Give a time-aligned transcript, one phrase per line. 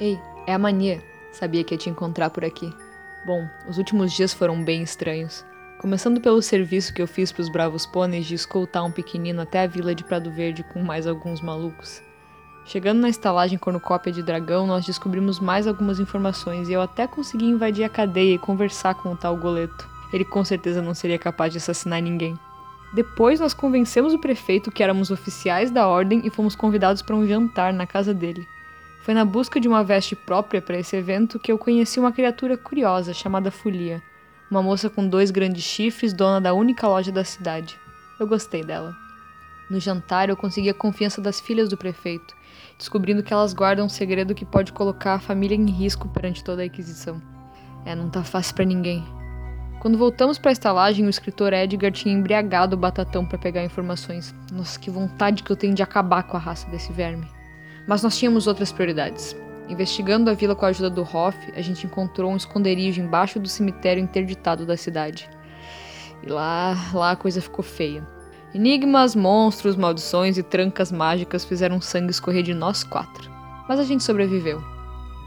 [0.00, 1.02] Ei, é a mania.
[1.32, 2.72] Sabia que ia te encontrar por aqui.
[3.24, 5.44] Bom, os últimos dias foram bem estranhos.
[5.80, 9.62] Começando pelo serviço que eu fiz para os bravos pôneis de escoltar um pequenino até
[9.62, 12.02] a vila de Prado Verde com mais alguns malucos.
[12.64, 17.46] Chegando na estalagem cornucópia de dragão, nós descobrimos mais algumas informações e eu até consegui
[17.46, 19.88] invadir a cadeia e conversar com o tal Goleto.
[20.12, 22.38] Ele com certeza não seria capaz de assassinar ninguém.
[22.94, 27.26] Depois nós convencemos o prefeito que éramos oficiais da ordem e fomos convidados para um
[27.26, 28.46] jantar na casa dele.
[29.02, 32.56] Foi na busca de uma veste própria para esse evento que eu conheci uma criatura
[32.56, 34.00] curiosa chamada Folia,
[34.48, 37.76] uma moça com dois grandes chifres, dona da única loja da cidade.
[38.20, 38.94] Eu gostei dela.
[39.68, 42.32] No jantar eu consegui a confiança das filhas do prefeito,
[42.78, 46.62] descobrindo que elas guardam um segredo que pode colocar a família em risco perante toda
[46.62, 47.20] a Inquisição.
[47.84, 49.04] É, não tá fácil para ninguém.
[49.80, 54.32] Quando voltamos para a estalagem, o escritor Edgar tinha embriagado o batatão para pegar informações.
[54.52, 57.26] Nossa, que vontade que eu tenho de acabar com a raça desse verme.
[57.86, 59.36] Mas nós tínhamos outras prioridades.
[59.68, 63.48] Investigando a vila com a ajuda do Hoff, a gente encontrou um esconderijo embaixo do
[63.48, 65.30] cemitério interditado da cidade.
[66.22, 68.06] E lá, lá a coisa ficou feia.
[68.54, 73.30] Enigmas, monstros, maldições e trancas mágicas fizeram sangue escorrer de nós quatro.
[73.66, 74.62] Mas a gente sobreviveu.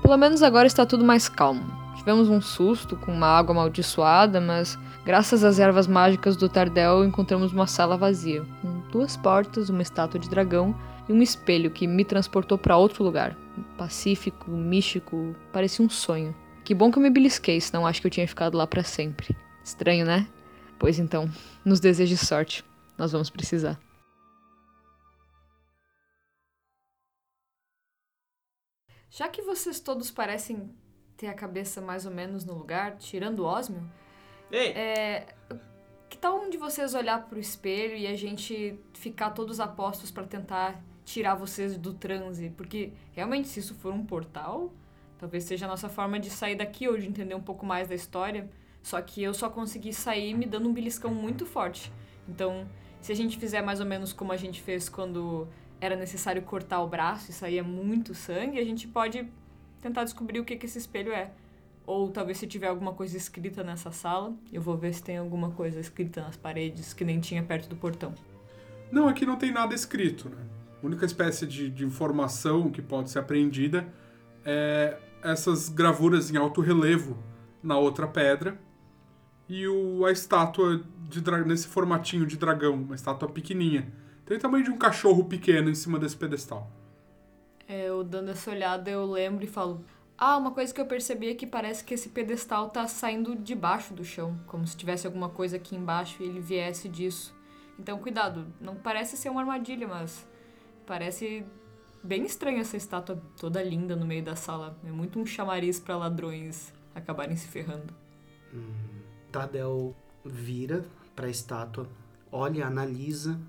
[0.02, 1.66] Pelo menos agora está tudo mais calmo.
[1.98, 7.52] Tivemos um susto com uma água amaldiçoada, mas graças às ervas mágicas do Tardel encontramos
[7.52, 10.76] uma sala vazia, com duas portas, uma estátua de dragão
[11.08, 13.36] e um espelho que me transportou para outro lugar.
[13.78, 16.36] Pacífico, místico, parecia um sonho.
[16.64, 19.36] Que bom que eu me belisquei, senão acho que eu tinha ficado lá para sempre.
[19.64, 20.28] Estranho, né?
[20.80, 21.30] Pois então,
[21.64, 22.64] nos deseje sorte.
[22.98, 23.80] Nós vamos precisar.
[29.10, 30.70] Já que vocês todos parecem
[31.16, 33.90] ter a cabeça mais ou menos no lugar, tirando o Osmio.
[34.52, 34.72] Ei!
[34.72, 35.34] É,
[36.10, 40.26] que tal um de vocês olhar pro espelho e a gente ficar todos apostos para
[40.26, 42.50] tentar tirar vocês do transe?
[42.50, 44.74] Porque realmente, se isso for um portal,
[45.18, 47.96] talvez seja a nossa forma de sair daqui ou de entender um pouco mais da
[47.96, 48.50] história.
[48.82, 51.92] Só que eu só consegui sair me dando um beliscão muito forte.
[52.28, 52.68] Então,
[53.02, 55.48] se a gente fizer mais ou menos como a gente fez quando
[55.80, 59.28] era necessário cortar o braço e saía muito sangue, a gente pode
[59.82, 61.32] tentar descobrir o que, que esse espelho é.
[61.86, 65.52] Ou talvez se tiver alguma coisa escrita nessa sala, eu vou ver se tem alguma
[65.52, 68.14] coisa escrita nas paredes que nem tinha perto do portão.
[68.92, 70.44] Não, aqui não tem nada escrito, né?
[70.82, 73.88] A única espécie de, de informação que pode ser apreendida
[74.44, 77.18] é essas gravuras em alto relevo
[77.64, 78.60] na outra pedra
[79.50, 83.92] e o, a estátua de nesse formatinho de dragão, uma estátua pequenininha.
[84.26, 86.70] Tem o tamanho de um cachorro pequeno em cima desse pedestal.
[87.68, 89.84] É, eu dando essa olhada, eu lembro e falo:
[90.18, 93.94] Ah, uma coisa que eu percebi é que parece que esse pedestal tá saindo debaixo
[93.94, 97.36] do chão, como se tivesse alguma coisa aqui embaixo e ele viesse disso.
[97.78, 100.26] Então, cuidado, não parece ser uma armadilha, mas
[100.86, 101.46] parece
[102.04, 104.78] bem estranha essa estátua toda linda no meio da sala.
[104.86, 107.94] É muito um chamariz para ladrões acabarem se ferrando.
[108.54, 108.74] Hum,
[109.32, 110.86] Tardel vira
[111.16, 111.90] para a estátua,
[112.32, 113.40] olha, analisa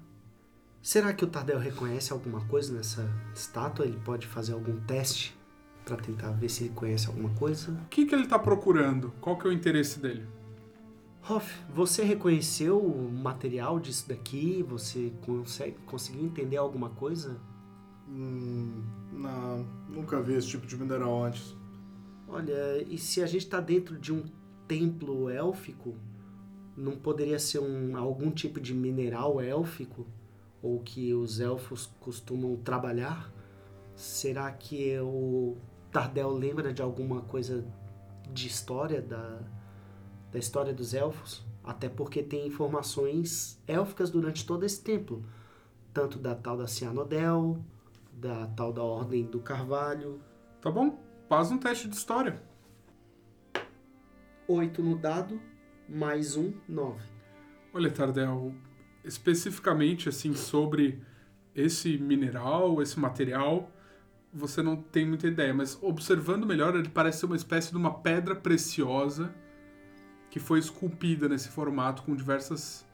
[0.87, 3.05] Será que o Tardel reconhece alguma coisa nessa
[3.35, 3.85] estátua?
[3.85, 5.37] Ele pode fazer algum teste
[5.85, 7.73] para tentar ver se ele conhece alguma coisa?
[7.73, 9.13] O que, que ele está procurando?
[9.21, 10.25] Qual que é o interesse dele?
[11.29, 14.63] Hoff, você reconheceu o material disso daqui?
[14.69, 17.41] Você consegue, conseguiu entender alguma coisa?
[18.09, 21.57] Hum, não, nunca vi esse tipo de mineral antes.
[22.29, 24.25] Olha, e se a gente está dentro de um
[24.69, 25.97] templo élfico,
[26.77, 30.07] não poderia ser um, algum tipo de mineral élfico?
[30.67, 33.33] ou que os elfos costumam trabalhar?
[33.95, 35.57] Será que o
[35.91, 37.65] Tardel lembra de alguma coisa
[38.33, 39.41] de história da,
[40.37, 41.43] da história dos elfos?
[41.65, 45.25] Até porque tem informações élficas durante todo esse tempo,
[45.95, 47.59] tanto da tal da Cianodel,
[48.13, 50.21] da tal da Ordem do Carvalho.
[50.61, 52.43] Tá bom, faz um teste de história.
[54.47, 55.41] Oito no dado,
[55.89, 57.09] mais um, nove.
[57.73, 58.55] Olha, Tardel,
[59.03, 61.03] especificamente assim sobre
[61.55, 63.71] esse mineral, esse material,
[64.31, 68.01] você não tem muita ideia, mas observando melhor, ele parece ser uma espécie de uma
[68.01, 69.35] pedra preciosa
[70.37, 72.85] que foi esculpida nesse formato com diversas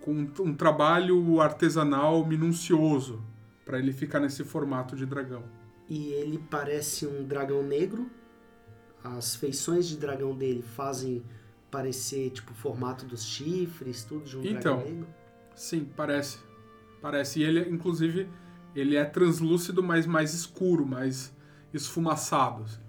[0.00, 3.24] com um trabalho artesanal minucioso
[3.64, 5.42] para ele ficar nesse formato de dragão.
[5.88, 8.08] E ele parece um dragão negro.
[9.02, 11.24] As feições de dragão dele fazem
[11.72, 15.08] parecer tipo o formato dos chifres, tudo de um então, dragão negro?
[15.56, 16.38] Sim, parece.
[17.02, 17.40] Parece.
[17.40, 18.28] E ele, inclusive,
[18.76, 21.34] ele é translúcido, mas mais escuro, mais
[21.72, 22.62] esfumaçado.
[22.62, 22.80] Assim.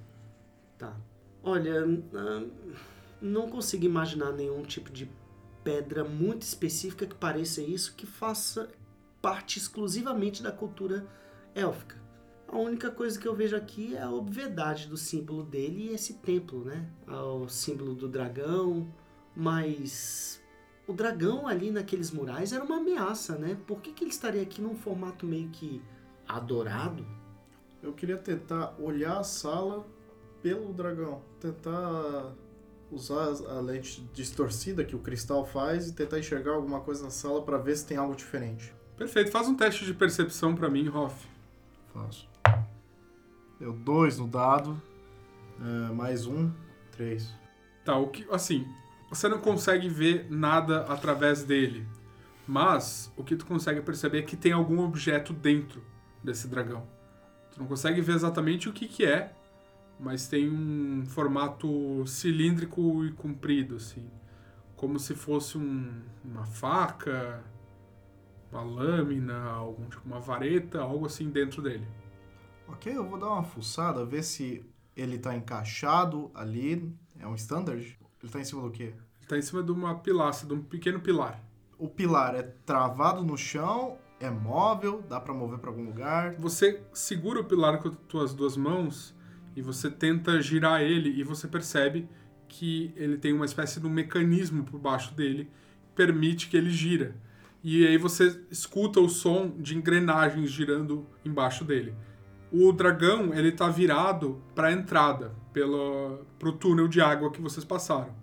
[0.77, 0.95] Tá.
[1.41, 1.83] Olha,
[3.21, 5.09] não consigo imaginar nenhum tipo de
[5.63, 8.69] pedra muito específica que pareça isso, que faça
[9.21, 11.07] parte exclusivamente da cultura
[11.56, 12.03] élfica.
[12.47, 16.15] A única coisa que eu vejo aqui é a obviedade do símbolo dele e esse
[16.15, 16.88] templo, né?
[17.07, 18.88] O símbolo do dragão,
[19.35, 20.39] mas
[20.88, 23.57] o dragão ali naqueles murais era uma ameaça, né?
[23.65, 25.81] Por que, que ele estaria aqui num formato meio que
[26.27, 27.06] adorado?
[27.81, 29.85] Eu queria tentar olhar a sala
[30.44, 31.23] pelo dragão.
[31.39, 32.35] Tentar
[32.91, 37.41] usar a lente distorcida que o cristal faz e tentar enxergar alguma coisa na sala
[37.41, 38.73] para ver se tem algo diferente.
[38.97, 41.27] Perfeito, faz um teste de percepção pra mim, Hoff.
[41.93, 42.29] Faço.
[43.59, 44.81] Deu dois no dado.
[45.59, 46.51] É, mais um,
[46.91, 47.33] três.
[47.83, 48.25] Tá, o que.
[48.29, 48.65] Assim,
[49.09, 51.85] você não consegue ver nada através dele.
[52.47, 55.81] Mas o que tu consegue perceber é que tem algum objeto dentro
[56.23, 56.85] desse dragão.
[57.51, 59.33] Tu não consegue ver exatamente o que, que é,
[60.00, 64.09] mas tem um formato cilíndrico e comprido, assim.
[64.75, 67.44] Como se fosse um- uma faca,
[68.51, 71.88] uma lâmina, algum tipo, uma vareta, algo assim dentro dele.
[72.68, 74.65] Ok, eu vou dar uma fuçada, ver se
[74.95, 76.94] ele tá encaixado ali.
[77.19, 77.98] É um standard?
[78.21, 78.94] Ele tá em cima do quê?
[79.19, 81.41] Ele tá em cima de uma pilastra, de um pequeno pilar.
[81.77, 86.36] O pilar é travado no chão, é móvel, dá pra mover pra algum lugar.
[86.36, 89.13] Você segura o pilar com as tuas duas mãos
[89.55, 92.07] e você tenta girar ele e você percebe
[92.47, 95.49] que ele tem uma espécie de um mecanismo por baixo dele
[95.87, 97.15] que permite que ele gira.
[97.63, 101.95] E aí você escuta o som de engrenagens girando embaixo dele.
[102.51, 107.65] O dragão, ele tá virado para a entrada, pelo pro túnel de água que vocês
[107.65, 108.13] passaram.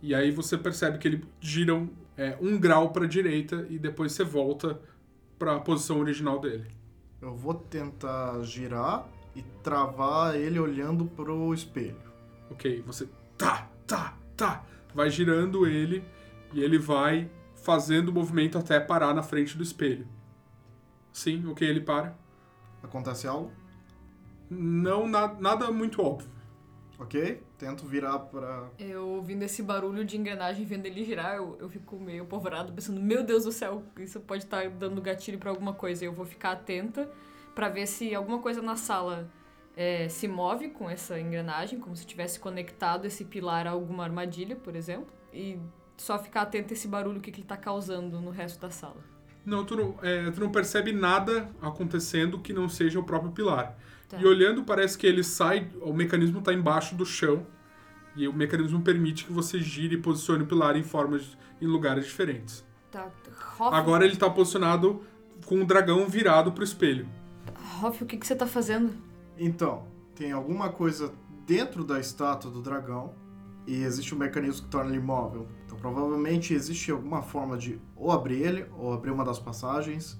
[0.00, 4.12] E aí você percebe que ele gira um, é, um grau para direita e depois
[4.12, 4.80] você volta
[5.38, 6.66] para a posição original dele.
[7.20, 11.96] Eu vou tentar girar e travar ele olhando pro espelho.
[12.50, 14.64] Ok, você tá, tá, tá,
[14.94, 16.02] vai girando ele
[16.52, 20.06] e ele vai fazendo o movimento até parar na frente do espelho.
[21.12, 22.16] Sim, ok, ele para.
[22.82, 23.50] Acontece algo?
[24.50, 26.30] Não, na- nada muito óbvio.
[26.98, 27.42] Ok?
[27.58, 28.70] Tento virar pra.
[28.78, 33.00] Eu ouvindo esse barulho de engrenagem, vendo ele girar, eu, eu fico meio apavorado, pensando,
[33.00, 36.04] meu Deus do céu, isso pode estar dando gatilho pra alguma coisa.
[36.04, 37.08] Eu vou ficar atenta
[37.58, 39.28] pra ver se alguma coisa na sala
[39.76, 44.54] é, se move com essa engrenagem, como se tivesse conectado esse pilar a alguma armadilha,
[44.54, 45.08] por exemplo.
[45.34, 45.58] E
[45.96, 48.70] só ficar atento a esse barulho, o que, que ele tá causando no resto da
[48.70, 49.02] sala.
[49.44, 53.76] Não, tu não, é, tu não percebe nada acontecendo que não seja o próprio pilar.
[54.08, 54.20] Tá.
[54.20, 57.44] E olhando, parece que ele sai, o mecanismo está embaixo do chão.
[58.14, 62.06] E o mecanismo permite que você gire e posicione o pilar em formas, em lugares
[62.06, 62.64] diferentes.
[62.88, 63.10] Tá.
[63.58, 65.02] Agora ele está posicionado
[65.44, 67.17] com o dragão virado pro espelho.
[67.82, 68.92] Hoff, o que, que você tá fazendo?
[69.36, 71.12] Então, tem alguma coisa
[71.46, 73.14] dentro da estátua do dragão
[73.66, 75.46] e existe um mecanismo que torna ele imóvel.
[75.64, 80.18] Então, provavelmente existe alguma forma de ou abrir ele ou abrir uma das passagens.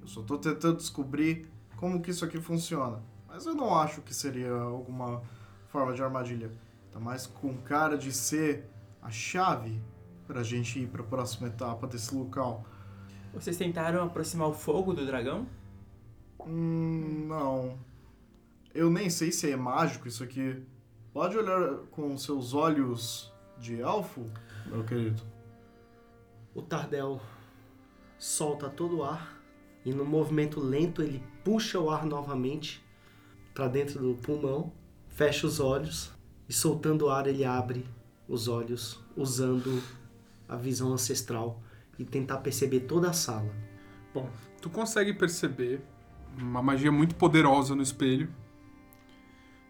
[0.00, 3.02] Eu só tô tentando descobrir como que isso aqui funciona.
[3.26, 5.22] Mas eu não acho que seria alguma
[5.68, 6.52] forma de armadilha.
[6.92, 8.70] Tá mais com cara de ser
[9.02, 9.82] a chave
[10.26, 12.64] pra gente ir pra próxima etapa desse local.
[13.32, 15.46] Vocês tentaram aproximar o fogo do dragão?
[16.46, 17.78] Hum, não.
[18.74, 20.62] Eu nem sei se é mágico isso aqui.
[21.12, 24.28] Pode olhar com seus olhos de elfo,
[24.66, 25.22] meu querido.
[26.54, 27.20] O Tardel
[28.18, 29.40] solta todo o ar
[29.84, 32.84] e no movimento lento ele puxa o ar novamente
[33.54, 34.72] para dentro do pulmão,
[35.08, 36.12] fecha os olhos
[36.48, 37.86] e soltando o ar ele abre
[38.28, 39.82] os olhos usando
[40.48, 41.62] a visão ancestral
[41.98, 43.54] e tentar perceber toda a sala.
[44.12, 44.28] Bom,
[44.60, 45.82] tu consegue perceber
[46.38, 48.28] uma magia muito poderosa no espelho.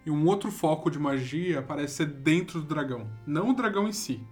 [0.06, 3.08] E um outro foco de magia parece ser dentro do dragão.
[3.26, 4.22] Não o dragão em si,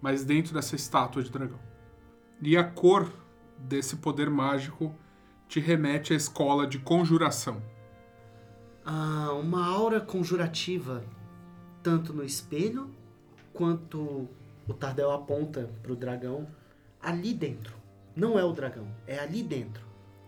[0.00, 1.60] mas dentro dessa estátua de dragão.
[2.42, 3.10] E a cor
[3.58, 4.94] desse poder mágico
[5.48, 7.62] te remete à escola de conjuração.
[8.84, 11.04] Ah, uma aura conjurativa
[11.82, 12.90] tanto no espelho
[13.52, 14.28] quanto
[14.66, 16.48] o Tardel aponta para o dragão
[17.00, 17.76] ali dentro.
[18.16, 19.85] Não é o dragão, é ali dentro.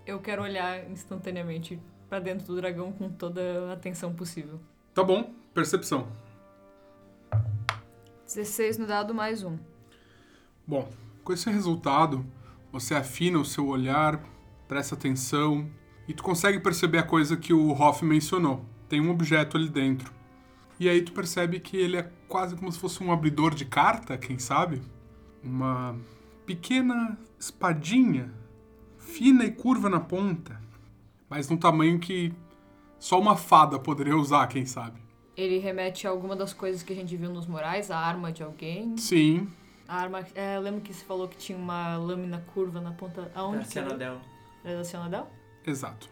[0.09, 4.59] Eu quero olhar instantaneamente pra dentro do dragão com toda a atenção possível.
[4.95, 6.09] Tá bom, percepção.
[8.25, 9.59] 16 no dado mais um.
[10.67, 10.89] Bom,
[11.23, 12.25] com esse resultado,
[12.73, 14.25] você afina o seu olhar,
[14.67, 15.69] presta atenção
[16.09, 18.65] e tu consegue perceber a coisa que o Hoff mencionou.
[18.89, 20.11] Tem um objeto ali dentro.
[20.81, 24.17] E aí tu percebe que ele é quase como se fosse um abridor de carta,
[24.17, 24.81] quem sabe?
[25.45, 25.95] Uma
[26.47, 28.33] pequena espadinha,
[29.09, 30.61] fina e curva na ponta,
[31.29, 32.33] mas num tamanho que
[32.99, 35.01] só uma fada poderia usar, quem sabe?
[35.37, 38.43] Ele remete a alguma das coisas que a gente viu nos murais, a arma de
[38.43, 38.97] alguém.
[38.97, 39.49] Sim,
[39.87, 40.27] A arma.
[40.35, 43.31] É, eu lembro que você falou que tinha uma lâmina curva na ponta.
[43.35, 43.89] Aonde Da que era?
[44.77, 45.27] da Cianadel?
[45.67, 46.09] exato.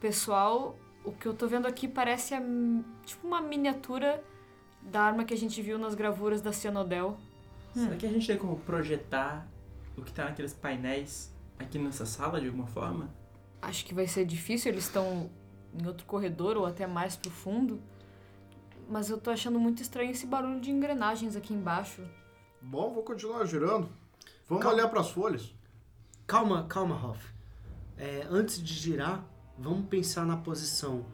[0.00, 2.40] Pessoal, O que eu tô vendo aqui parece a,
[3.04, 4.22] tipo uma miniatura
[4.82, 7.16] da arma que a gente viu nas gravuras da Cianodel.
[7.74, 9.46] Será que a gente tem como projetar
[9.96, 11.31] o que tá naqueles painéis
[11.62, 13.08] aqui nessa sala de alguma forma?
[13.60, 15.30] Acho que vai ser difícil, eles estão
[15.72, 17.80] em outro corredor ou até mais pro fundo.
[18.88, 22.02] Mas eu tô achando muito estranho esse barulho de engrenagens aqui embaixo.
[22.60, 23.88] Bom, vou continuar girando.
[24.48, 24.78] Vamos Calma.
[24.78, 25.54] olhar pras folhas.
[26.26, 27.32] Calma, calma, Hoff.
[27.96, 29.24] É, antes de girar,
[29.58, 31.04] vamos pensar na posição.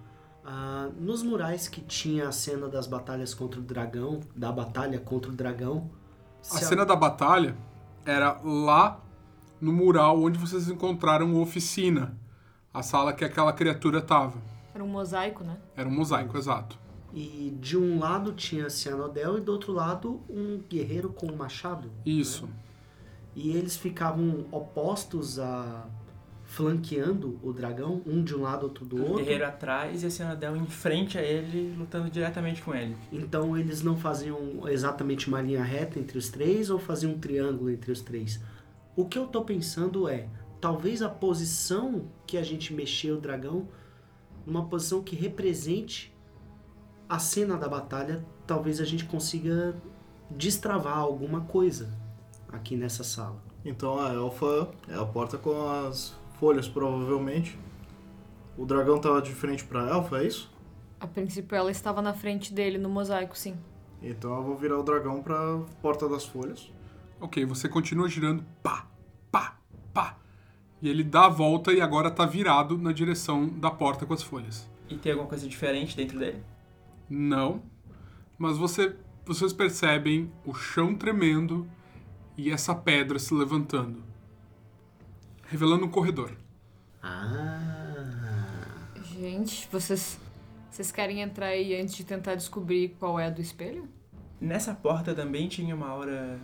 [0.44, 5.30] Ah, nos murais que tinha a cena das batalhas contra o dragão, da batalha contra
[5.30, 5.90] o dragão.
[6.40, 7.56] A se cena da batalha
[8.04, 9.00] era lá
[9.60, 12.16] no mural onde vocês encontraram a oficina.
[12.72, 14.38] A sala que aquela criatura tava.
[14.74, 15.56] Era um mosaico, né?
[15.76, 16.78] Era um mosaico, exato.
[17.12, 21.36] E de um lado tinha a Cianodel e do outro lado um guerreiro com um
[21.36, 21.90] machado.
[22.04, 22.48] Isso.
[23.34, 25.86] E eles ficavam opostos a
[26.44, 29.16] flanqueando o dragão, um de um lado, outro do O outro.
[29.18, 32.96] guerreiro atrás e a Cianadel em frente a ele, lutando diretamente com ele.
[33.12, 37.70] Então eles não faziam exatamente uma linha reta entre os três ou faziam um triângulo
[37.70, 38.40] entre os três.
[38.98, 40.28] O que eu tô pensando é,
[40.60, 43.68] talvez a posição que a gente mexeu o dragão,
[44.44, 46.12] numa posição que represente
[47.08, 49.80] a cena da batalha, talvez a gente consiga
[50.28, 51.96] destravar alguma coisa
[52.52, 53.40] aqui nessa sala.
[53.64, 57.56] Então a elfa é a porta com as folhas, provavelmente.
[58.56, 60.52] O dragão tava de frente pra elfa, é isso?
[60.98, 63.56] A princípio ela estava na frente dele no mosaico, sim.
[64.02, 66.68] Então eu vou virar o dragão pra porta das folhas.
[67.20, 68.88] Ok, você continua girando, pá,
[69.30, 69.58] pá,
[69.92, 70.16] pá.
[70.80, 74.22] E ele dá a volta e agora tá virado na direção da porta com as
[74.22, 74.70] folhas.
[74.88, 76.42] E tem alguma coisa diferente dentro dele?
[77.10, 77.62] Não,
[78.38, 81.68] mas você, vocês percebem o chão tremendo
[82.36, 84.02] e essa pedra se levantando,
[85.46, 86.32] revelando um corredor.
[87.02, 88.18] Ah.
[89.18, 90.20] Gente, vocês.
[90.70, 93.88] Vocês querem entrar aí antes de tentar descobrir qual é a do espelho?
[94.40, 96.38] Nessa porta também tinha uma aura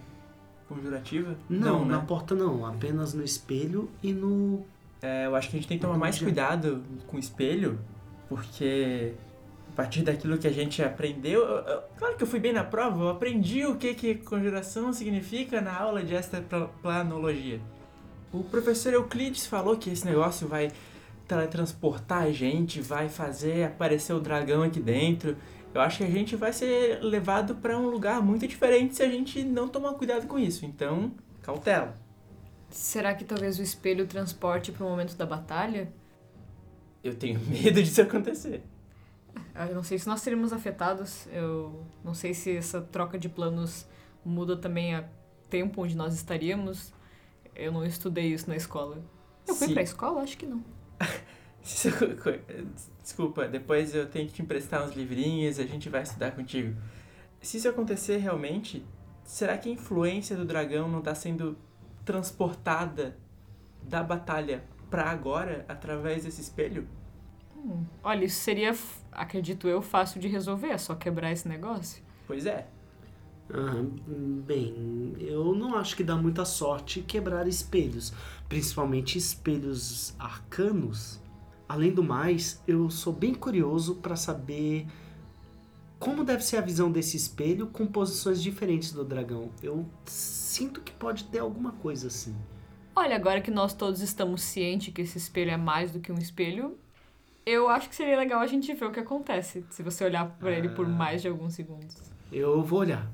[0.69, 1.37] conjurativa?
[1.49, 1.93] Não, né?
[1.93, 4.65] na porta não, apenas no espelho e no
[5.03, 7.79] É, eu acho que a gente tem que tomar mais cuidado com o espelho,
[8.29, 9.13] porque
[9.71, 11.41] a partir daquilo que a gente aprendeu.
[11.43, 14.93] eu- eu- claro que eu fui bem na prova, eu aprendi o que, que conjuração
[14.95, 17.61] significa na aula de extraplanologia.
[18.33, 20.71] O professor Euclides falou que esse negócio vai
[21.29, 25.37] teletransportar a gente, vai fazer aparecer o dragão aqui dentro.
[25.75, 29.09] Eu acho que a gente vai ser levado para um lugar muito diferente se a
[29.09, 30.65] gente não tomar cuidado com isso.
[30.65, 31.11] Então,
[31.43, 31.95] cautela.
[32.71, 35.93] Será que talvez o espelho transporte pro momento da batalha?
[37.03, 38.63] Eu tenho medo disso acontecer.
[39.55, 41.27] Ah, Eu não sei se nós seremos afetados.
[41.33, 43.87] Eu não sei se essa troca de planos
[44.25, 45.05] muda também a
[45.51, 46.93] tempo onde nós estaríamos.
[47.55, 49.03] Eu não estudei isso na escola.
[49.47, 50.23] Eu fui Se- pra escola?
[50.23, 50.65] Acho que não.
[53.03, 56.77] Desculpa, depois eu tenho que te emprestar uns livrinhos e a gente vai estudar contigo.
[57.41, 58.85] Se isso acontecer realmente,
[59.25, 61.57] será que a influência do dragão não está sendo
[62.05, 63.17] transportada
[63.83, 66.87] da batalha pra agora através desse espelho?
[67.57, 68.75] Hum, Olha, isso seria,
[69.11, 70.69] acredito eu, fácil de resolver.
[70.69, 72.03] É só quebrar esse negócio.
[72.27, 72.67] Pois é.
[73.51, 73.85] Ah,
[74.47, 78.13] bem, eu não acho que dá muita sorte quebrar espelhos,
[78.49, 81.21] principalmente espelhos arcanos.
[81.69, 84.87] Além do mais, eu sou bem curioso para saber
[85.99, 89.51] como deve ser a visão desse espelho com posições diferentes do dragão.
[89.63, 92.37] Eu sinto que pode ter alguma coisa assim.
[92.95, 96.19] Olha, agora que nós todos estamos cientes que esse espelho é mais do que um
[96.19, 96.79] espelho,
[97.47, 100.51] eu acho que seria legal a gente ver o que acontece se você olhar por
[100.51, 101.97] ele por mais de alguns segundos.
[102.31, 103.11] Eu vou olhar.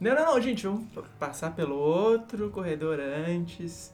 [0.00, 0.86] Não, não, não, gente, vamos
[1.18, 3.92] passar pelo outro corredor antes.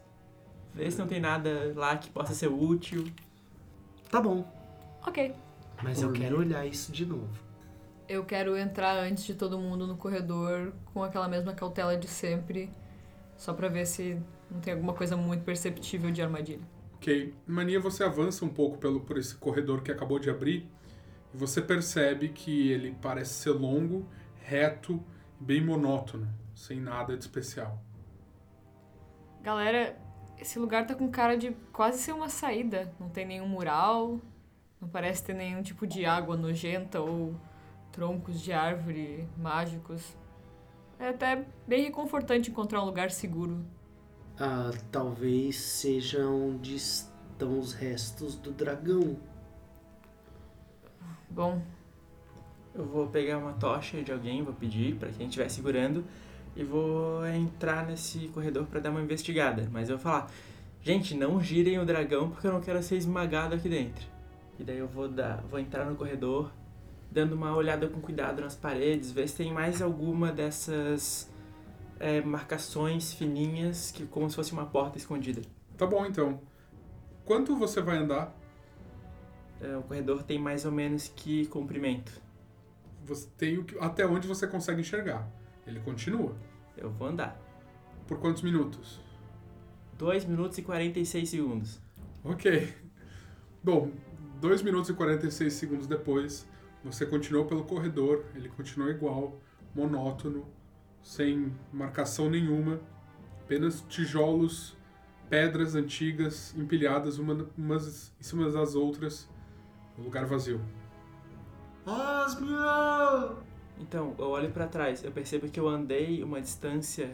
[0.74, 3.04] Ver se não tem nada lá que possa ser útil.
[4.14, 4.44] Tá bom,
[5.04, 5.34] Ok.
[5.82, 7.36] mas eu quero olhar isso de novo.
[8.08, 12.70] Eu quero entrar antes de todo mundo no corredor com aquela mesma cautela de sempre,
[13.36, 16.62] só pra ver se não tem alguma coisa muito perceptível de armadilha.
[16.94, 20.70] Ok, Mania, você avança um pouco pelo, por esse corredor que acabou de abrir
[21.34, 24.06] e você percebe que ele parece ser longo,
[24.36, 25.02] reto
[25.40, 27.82] e bem monótono, sem nada de especial.
[29.42, 29.96] Galera,
[30.44, 32.92] esse lugar tá com cara de quase ser uma saída.
[33.00, 34.20] Não tem nenhum mural,
[34.80, 37.34] não parece ter nenhum tipo de água nojenta ou
[37.90, 40.16] troncos de árvore mágicos.
[40.98, 43.64] É até bem reconfortante encontrar um lugar seguro.
[44.38, 49.16] Ah, talvez seja onde estão os restos do dragão.
[51.28, 51.62] Bom,
[52.74, 56.04] Eu vou pegar uma tocha de alguém, vou pedir pra quem estiver segurando
[56.56, 59.68] e vou entrar nesse corredor pra dar uma investigada.
[59.72, 60.30] Mas eu vou falar,
[60.82, 64.06] gente, não girem o dragão porque eu não quero ser esmagado aqui dentro.
[64.58, 66.52] E daí eu vou dar, vou entrar no corredor,
[67.10, 71.30] dando uma olhada com cuidado nas paredes, ver se tem mais alguma dessas
[71.98, 75.42] é, marcações fininhas, que como se fosse uma porta escondida.
[75.76, 76.40] Tá bom, então.
[77.24, 78.34] Quanto você vai andar?
[79.60, 82.12] É, o corredor tem mais ou menos que comprimento.
[83.04, 85.28] Você tem o que, até onde você consegue enxergar.
[85.66, 86.36] Ele continua.
[86.76, 87.40] Eu vou andar.
[88.06, 89.00] Por quantos minutos?
[89.96, 91.80] 2 minutos e 46 segundos.
[92.22, 92.74] Ok.
[93.62, 93.90] Bom,
[94.40, 96.46] 2 minutos e 46 segundos depois,
[96.82, 99.40] você continuou pelo corredor, ele continuou igual,
[99.74, 100.44] monótono,
[101.02, 102.80] sem marcação nenhuma,
[103.42, 104.76] apenas tijolos,
[105.30, 109.28] pedras antigas empilhadas uma- umas em cima das outras,
[109.98, 110.60] um lugar vazio.
[111.86, 113.36] Osmio!
[113.78, 117.10] Então, eu olho pra trás, eu percebo que eu andei uma distância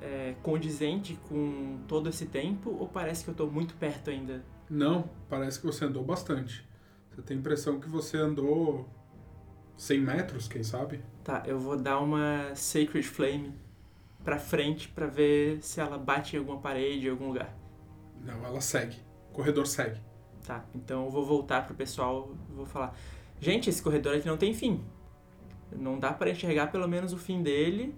[0.00, 4.42] é, condizente com todo esse tempo, ou parece que eu tô muito perto ainda?
[4.70, 6.66] Não, parece que você andou bastante.
[7.10, 8.88] Você tem a impressão que você andou
[9.76, 11.02] 100 metros, quem sabe?
[11.24, 13.54] Tá, eu vou dar uma Sacred Flame
[14.24, 17.56] pra frente pra ver se ela bate em alguma parede, em algum lugar.
[18.24, 18.96] Não, ela segue.
[19.30, 20.00] O corredor segue.
[20.46, 22.94] Tá, então eu vou voltar pro pessoal e vou falar:
[23.40, 24.84] Gente, esse corredor aqui não tem fim.
[25.72, 27.94] Não dá pra enxergar pelo menos o fim dele.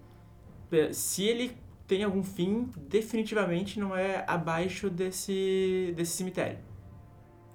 [0.92, 6.58] Se ele tem algum fim, definitivamente não é abaixo desse, desse cemitério.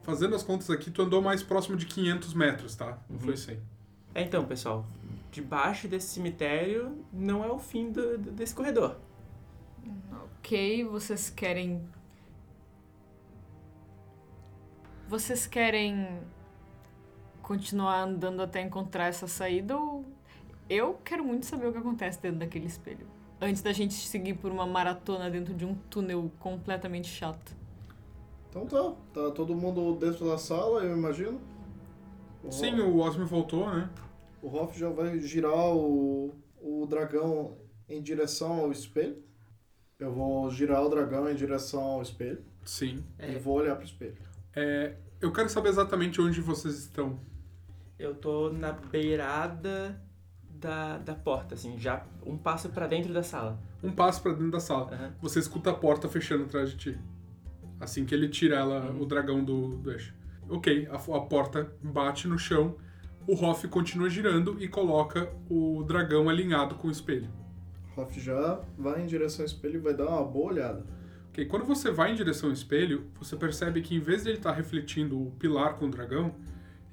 [0.04, 3.00] Fazendo as contas aqui, tu andou mais próximo de 500 metros, tá?
[3.10, 3.60] Não foi 100.
[4.14, 4.86] É, então, pessoal,
[5.32, 8.98] debaixo desse cemitério não é o fim do- do- desse corredor.
[10.40, 11.82] Ok, vocês querem.
[15.08, 16.20] Vocês querem
[17.46, 20.04] continuar andando até encontrar essa saída ou.
[20.68, 23.06] Eu quero muito saber o que acontece dentro daquele espelho.
[23.40, 27.56] Antes da gente seguir por uma maratona dentro de um túnel completamente chato.
[28.50, 31.40] Então tá, tá todo mundo dentro da sala, eu imagino.
[32.44, 33.90] O Sim, Ho- o Osmio voltou, né?
[34.42, 39.22] o Hoff já vai girar o, o dragão em direção ao espelho.
[40.00, 43.04] Eu vou girar o dragão em direção ao espelho Sim.
[43.20, 44.18] e vou olhar pro espelho.
[44.56, 47.20] É, eu quero saber exatamente onde vocês estão.
[47.98, 50.02] Eu tô na beirada
[50.50, 53.60] da, da porta, assim, já um passo pra dentro da sala.
[53.84, 54.92] Um passo pra dentro da sala.
[54.94, 55.14] Aham.
[55.22, 56.98] Você escuta a porta fechando atrás de ti.
[57.80, 59.02] Assim que ele tira ela, Uhum.
[59.02, 60.14] o dragão do, do eixo.
[60.50, 62.76] Ok, a, a porta bate no chão.
[63.28, 67.28] O Hoff continua girando e coloca o dragão alinhado com o espelho.
[67.96, 70.86] O Hoff já vai em direção ao espelho e vai dar uma boa olhada.
[71.30, 74.38] Ok, quando você vai em direção ao espelho, você percebe que em vez de ele
[74.38, 76.34] estar refletindo o pilar com o dragão,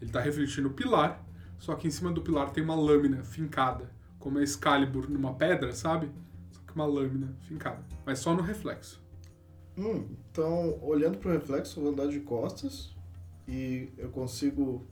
[0.02, 1.24] ele está refletindo o pilar,
[1.60, 3.88] só que em cima do pilar tem uma lâmina fincada,
[4.18, 6.10] como a Excalibur numa pedra, sabe?
[6.50, 9.00] Só que uma lâmina fincada, mas só no reflexo.
[9.78, 12.92] Hum, então, olhando pro reflexo, eu vou andar de costas
[13.46, 14.84] e eu consigo.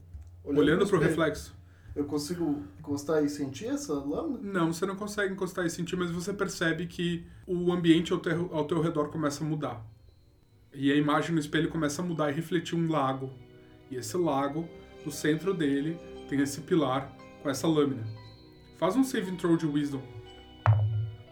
[0.44, 1.58] Olhando pro espelho, reflexo.
[1.94, 4.38] Eu consigo encostar e sentir essa lâmina?
[4.40, 8.48] Não, você não consegue encostar e sentir, mas você percebe que o ambiente ao teu,
[8.54, 9.84] ao teu redor começa a mudar.
[10.72, 13.28] E a imagem no espelho começa a mudar e refletir um lago.
[13.90, 14.68] E esse lago,
[15.04, 17.10] no centro dele, tem esse pilar
[17.42, 18.06] com essa lâmina.
[18.78, 20.02] Faz um saving throw de Wisdom.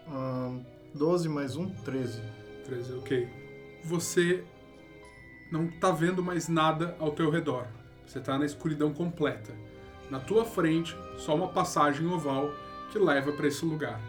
[0.07, 0.61] Ahn,
[0.93, 2.21] 12 mais 1, 13.
[2.65, 3.29] 13, ok.
[3.83, 4.43] Você
[5.51, 7.67] não tá vendo mais nada ao teu redor.
[8.05, 9.53] Você tá na escuridão completa.
[10.09, 12.51] Na tua frente, só uma passagem oval
[12.91, 13.99] que leva para esse lugar.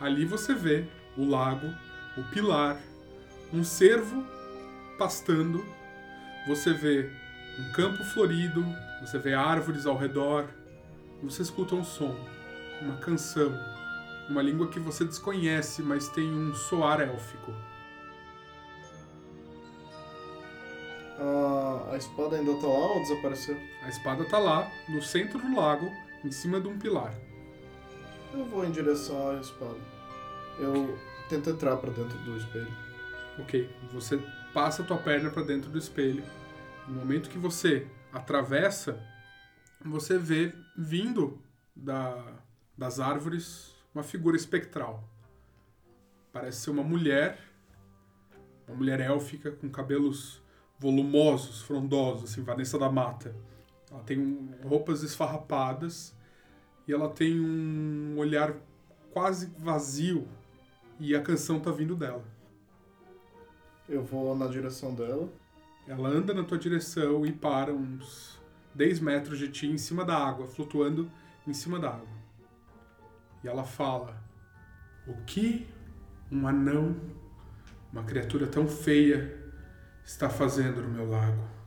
[0.00, 1.66] Ali você vê o lago,
[2.16, 2.80] o pilar,
[3.52, 4.24] um cervo
[4.98, 5.64] pastando.
[6.46, 7.10] Você vê
[7.58, 8.64] um campo florido,
[9.00, 10.48] você vê árvores ao redor.
[11.20, 12.14] E você escuta um som,
[12.80, 13.52] uma canção,
[14.28, 17.52] uma língua que você desconhece, mas tem um soar élfico.
[21.18, 23.58] Ah, a espada ainda tá lá ou desapareceu?
[23.82, 25.90] A espada tá lá, no centro do lago,
[26.24, 27.12] em cima de um pilar.
[28.32, 29.78] Eu vou em direção à espada.
[30.60, 30.96] Eu
[31.28, 32.72] tento entrar pra dentro do espelho.
[33.40, 34.20] Ok, você
[34.54, 36.22] passa a tua perna para dentro do espelho.
[36.88, 38.98] No momento que você atravessa,
[39.84, 41.38] você vê vindo
[41.74, 42.24] da,
[42.76, 45.04] das árvores uma figura espectral.
[46.32, 47.38] Parece ser uma mulher,
[48.66, 50.42] uma mulher élfica com cabelos
[50.78, 53.34] volumosos, frondosos, assim, Vanessa da Mata.
[53.90, 56.14] Ela tem um- roupas esfarrapadas
[56.86, 58.54] e ela tem um olhar
[59.10, 60.28] quase vazio
[61.00, 62.24] e a canção tá vindo dela.
[63.88, 65.28] Eu vou na direção dela.
[65.88, 68.38] Ela anda na tua direção e para uns
[68.74, 71.10] 10 metros de ti em cima da água, flutuando
[71.46, 72.18] em cima da água.
[73.42, 74.22] E ela fala:
[75.06, 75.66] O que
[76.30, 76.94] um anão,
[77.92, 79.36] uma criatura tão feia,
[80.04, 81.58] está fazendo no meu lago?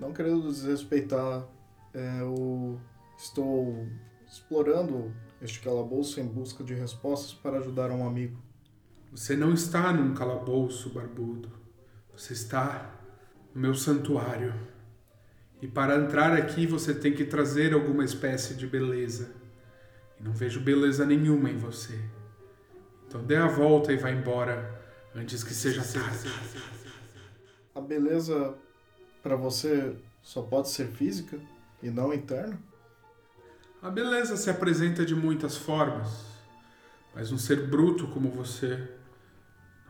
[0.00, 1.46] Não querendo desrespeitar,
[1.92, 2.80] é, eu
[3.18, 3.86] estou
[4.26, 8.36] explorando este calabouço em busca de respostas para ajudar um amigo.
[9.10, 11.50] Você não está num calabouço, barbudo.
[12.16, 12.94] Você está
[13.52, 14.54] no meu santuário.
[15.60, 19.32] E para entrar aqui você tem que trazer alguma espécie de beleza.
[20.18, 21.98] E não vejo beleza nenhuma em você.
[23.08, 24.80] Então dê a volta e vá embora
[25.14, 26.32] antes que seja tarde.
[27.74, 28.54] A beleza
[29.22, 31.36] para você só pode ser física
[31.82, 32.58] e não interna?
[33.82, 36.26] A beleza se apresenta de muitas formas,
[37.14, 38.99] mas um ser bruto como você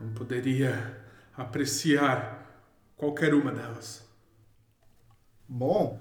[0.01, 0.99] não poderia
[1.37, 2.65] apreciar
[2.97, 4.03] qualquer uma delas.
[5.47, 5.99] Bom,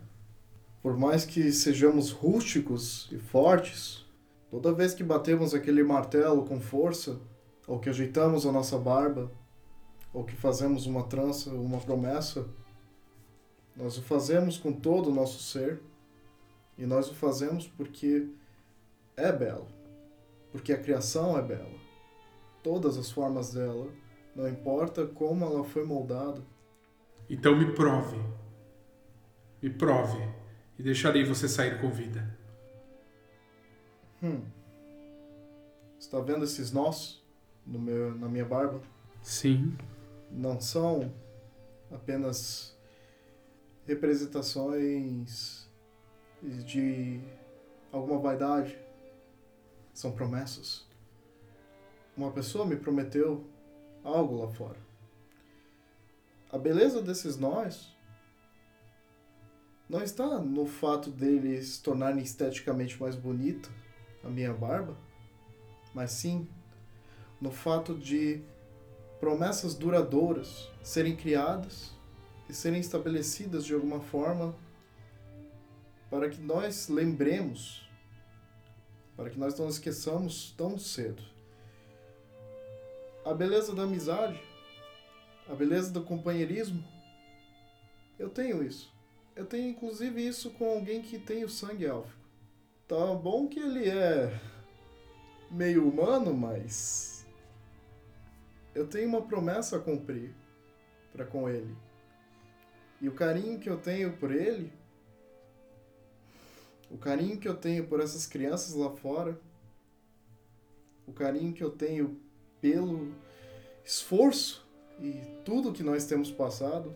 [0.82, 4.06] por mais que sejamos rústicos e fortes,
[4.50, 7.20] toda vez que batemos aquele martelo com força,
[7.66, 9.30] ou que ajeitamos a nossa barba,
[10.12, 12.48] ou que fazemos uma trança, uma promessa,
[13.76, 15.80] nós o fazemos com todo o nosso ser
[16.76, 18.28] e nós o fazemos porque
[19.16, 19.68] é belo,
[20.50, 21.79] porque a criação é bela.
[22.62, 23.88] Todas as formas dela,
[24.34, 26.42] não importa como ela foi moldada.
[27.28, 28.18] Então me prove.
[29.62, 30.18] Me prove
[30.78, 32.36] e deixarei você sair com vida.
[34.22, 34.42] Hum.
[35.98, 37.22] Está vendo esses nós
[37.66, 38.80] no meu, na minha barba?
[39.22, 39.76] Sim.
[40.30, 41.12] Não são
[41.90, 42.76] apenas
[43.86, 45.68] representações
[46.42, 47.20] de
[47.92, 48.78] alguma vaidade.
[49.92, 50.89] São promessas.
[52.16, 53.44] Uma pessoa me prometeu
[54.04, 54.78] algo lá fora.
[56.52, 57.96] A beleza desses nós
[59.88, 63.68] não está no fato deles tornarem esteticamente mais bonita
[64.22, 64.96] a minha barba,
[65.94, 66.48] mas sim
[67.40, 68.42] no fato de
[69.18, 71.92] promessas duradouras serem criadas
[72.48, 74.54] e serem estabelecidas de alguma forma
[76.10, 77.88] para que nós lembremos,
[79.16, 81.22] para que nós não esqueçamos tão cedo.
[83.30, 84.42] A beleza da amizade,
[85.48, 86.82] a beleza do companheirismo,
[88.18, 88.92] eu tenho isso.
[89.36, 92.18] Eu tenho inclusive isso com alguém que tem o sangue élfico.
[92.88, 94.36] Tá bom que ele é
[95.48, 97.24] meio humano, mas
[98.74, 100.34] eu tenho uma promessa a cumprir
[101.12, 101.76] para com ele.
[103.00, 104.72] E o carinho que eu tenho por ele,
[106.90, 109.40] o carinho que eu tenho por essas crianças lá fora,
[111.06, 112.28] o carinho que eu tenho
[112.60, 113.12] pelo
[113.84, 114.66] esforço
[115.00, 116.94] e tudo que nós temos passado,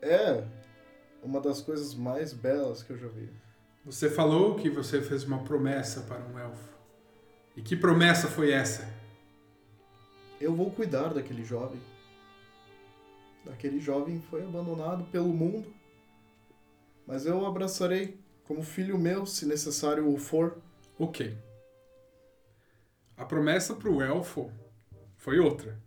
[0.00, 0.44] é
[1.22, 3.30] uma das coisas mais belas que eu já vi.
[3.84, 6.72] Você falou que você fez uma promessa para um elfo.
[7.56, 8.88] E que promessa foi essa?
[10.40, 11.80] Eu vou cuidar daquele jovem.
[13.52, 15.72] Aquele jovem foi abandonado pelo mundo,
[17.06, 20.58] mas eu o abraçarei como filho meu, se necessário o for.
[20.98, 21.36] Ok.
[23.16, 24.50] A promessa para o elfo
[25.22, 25.78] foi outra.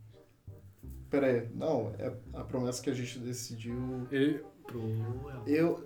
[1.10, 4.82] Pera aí, não, é a promessa que a gente decidiu E Pro
[5.46, 5.86] Eu.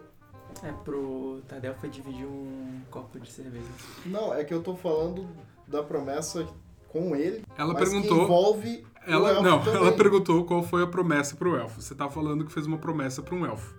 [0.64, 3.66] É, pro Tadeu foi dividir um copo de cerveja.
[4.06, 5.28] Não, é que eu tô falando
[5.68, 6.48] da promessa
[6.90, 7.44] com ele.
[7.58, 8.24] ela mas que perguntou.
[8.24, 8.86] envolve.
[9.08, 9.82] o Ela, elfo não, também.
[9.82, 11.82] ela perguntou qual foi a promessa pro elfo.
[11.82, 13.76] Você tá falando que fez uma promessa para um elfo.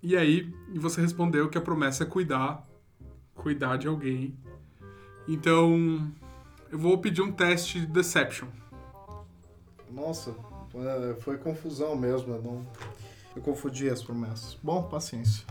[0.00, 2.66] E aí, e você respondeu que a promessa é cuidar,
[3.34, 4.36] cuidar de alguém.
[5.28, 6.08] Então,
[6.70, 8.48] eu vou pedir um teste de deception.
[9.92, 10.34] Nossa,
[10.74, 12.34] é, foi confusão mesmo.
[12.34, 12.66] Eu, não...
[13.36, 14.56] eu confundi as promessas.
[14.62, 15.44] Bom, paciência.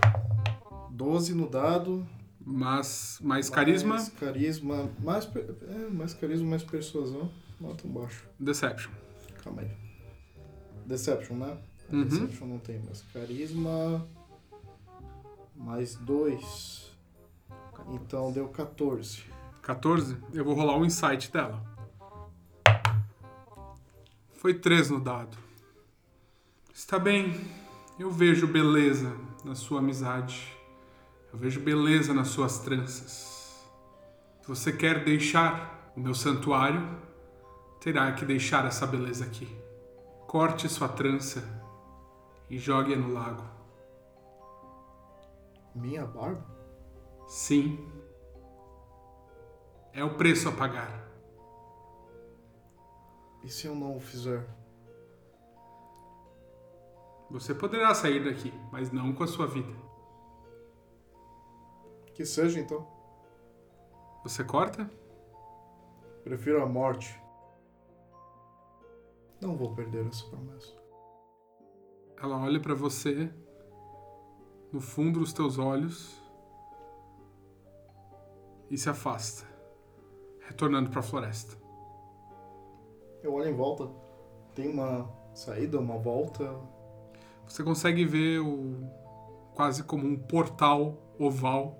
[0.90, 2.06] 12 no dado.
[2.44, 4.90] Mas mais carisma, Mais carisma.
[5.00, 7.32] Mais, é, mais carisma, mais persuasão.
[7.60, 8.26] Nota um baixo.
[8.40, 8.92] deception.
[9.44, 9.72] Calma aí.
[10.88, 11.58] Deception, né?
[11.92, 12.04] Uhum.
[12.04, 13.04] Deception não tem mais.
[13.14, 14.08] Carisma.
[15.56, 16.92] Mais 2.
[17.90, 19.24] Então deu 14.
[19.62, 21.62] 14, eu vou rolar um insight dela.
[24.42, 25.38] Foi 3 no dado.
[26.74, 27.40] Está bem,
[28.00, 30.58] eu vejo beleza na sua amizade.
[31.32, 33.70] Eu vejo beleza nas suas tranças.
[34.42, 36.82] Se você quer deixar o meu santuário,
[37.80, 39.48] terá que deixar essa beleza aqui.
[40.26, 41.48] Corte sua trança
[42.50, 43.46] e jogue-a no lago.
[45.76, 46.44] Minha barba?
[47.28, 47.88] Sim.
[49.94, 51.01] É o preço a pagar.
[53.44, 54.48] E se eu não o fizer?
[57.32, 59.74] Você poderá sair daqui, mas não com a sua vida.
[62.14, 62.86] Que seja então.
[64.24, 64.90] Você corta?
[66.24, 67.20] Prefiro a morte.
[69.42, 70.76] Não vou perder essa promessa.
[72.22, 73.34] Ela olha pra você
[74.72, 76.22] no fundo dos teus olhos
[78.70, 79.46] e se afasta,
[80.42, 81.61] retornando para a floresta.
[83.24, 83.90] Eu olho em volta.
[84.56, 86.56] Tem uma saída, uma volta.
[87.48, 88.78] Você consegue ver o
[89.54, 91.78] quase como um portal oval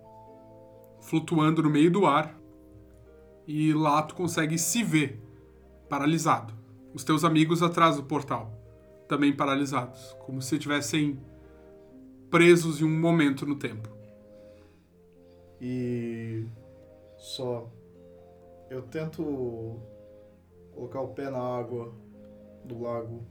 [1.02, 2.38] flutuando no meio do ar
[3.48, 5.22] e lá tu consegue se ver
[5.90, 6.54] paralisado.
[6.94, 8.52] Os teus amigos atrás do portal
[9.08, 11.20] também paralisados, como se estivessem
[12.30, 13.90] presos em um momento no tempo.
[15.60, 16.46] E
[17.18, 17.70] só
[18.70, 19.82] eu tento
[20.74, 21.94] colocar o pé na água
[22.66, 23.24] do lago.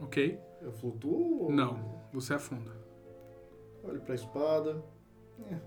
[0.00, 0.38] Ok?
[0.60, 1.44] Eu flutuo?
[1.44, 2.72] ou- Não, você afunda.
[3.84, 4.82] Olho pra espada.
[5.50, 5.58] É,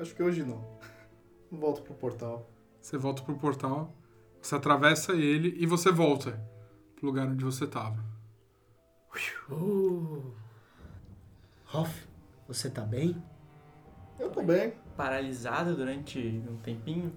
[0.00, 0.62] acho que hoje não.
[1.50, 2.48] Volto pro portal.
[2.80, 3.92] Você volta pro portal,
[4.40, 6.40] você atravessa ele e você volta
[6.94, 8.04] pro lugar onde você tava.
[9.50, 10.32] Uh.
[11.72, 12.06] Hoff,
[12.46, 13.20] você tá bem?
[14.18, 14.74] Eu tô bem.
[14.96, 16.18] Paralisado durante
[16.48, 17.12] um tempinho.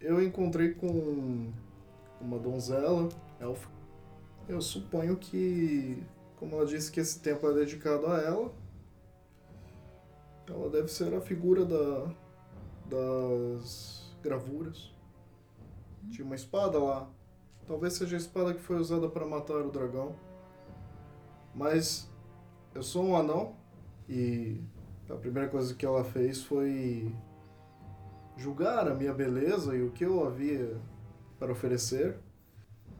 [0.00, 1.52] Eu encontrei com
[2.26, 3.08] uma donzela,
[3.40, 3.68] elfa.
[4.48, 6.02] Eu suponho que,
[6.36, 8.52] como ela disse que esse tempo é dedicado a ela,
[10.48, 12.12] ela deve ser a figura da,
[12.88, 14.92] das gravuras.
[16.10, 17.08] Tinha uma espada lá.
[17.66, 20.14] Talvez seja a espada que foi usada para matar o dragão.
[21.54, 22.08] Mas
[22.74, 23.56] eu sou um anão
[24.08, 24.60] e
[25.08, 27.12] a primeira coisa que ela fez foi
[28.36, 30.78] julgar a minha beleza e o que eu havia
[31.38, 32.16] para oferecer.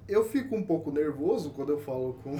[0.08, 2.38] Eu fico um pouco nervoso quando eu falo com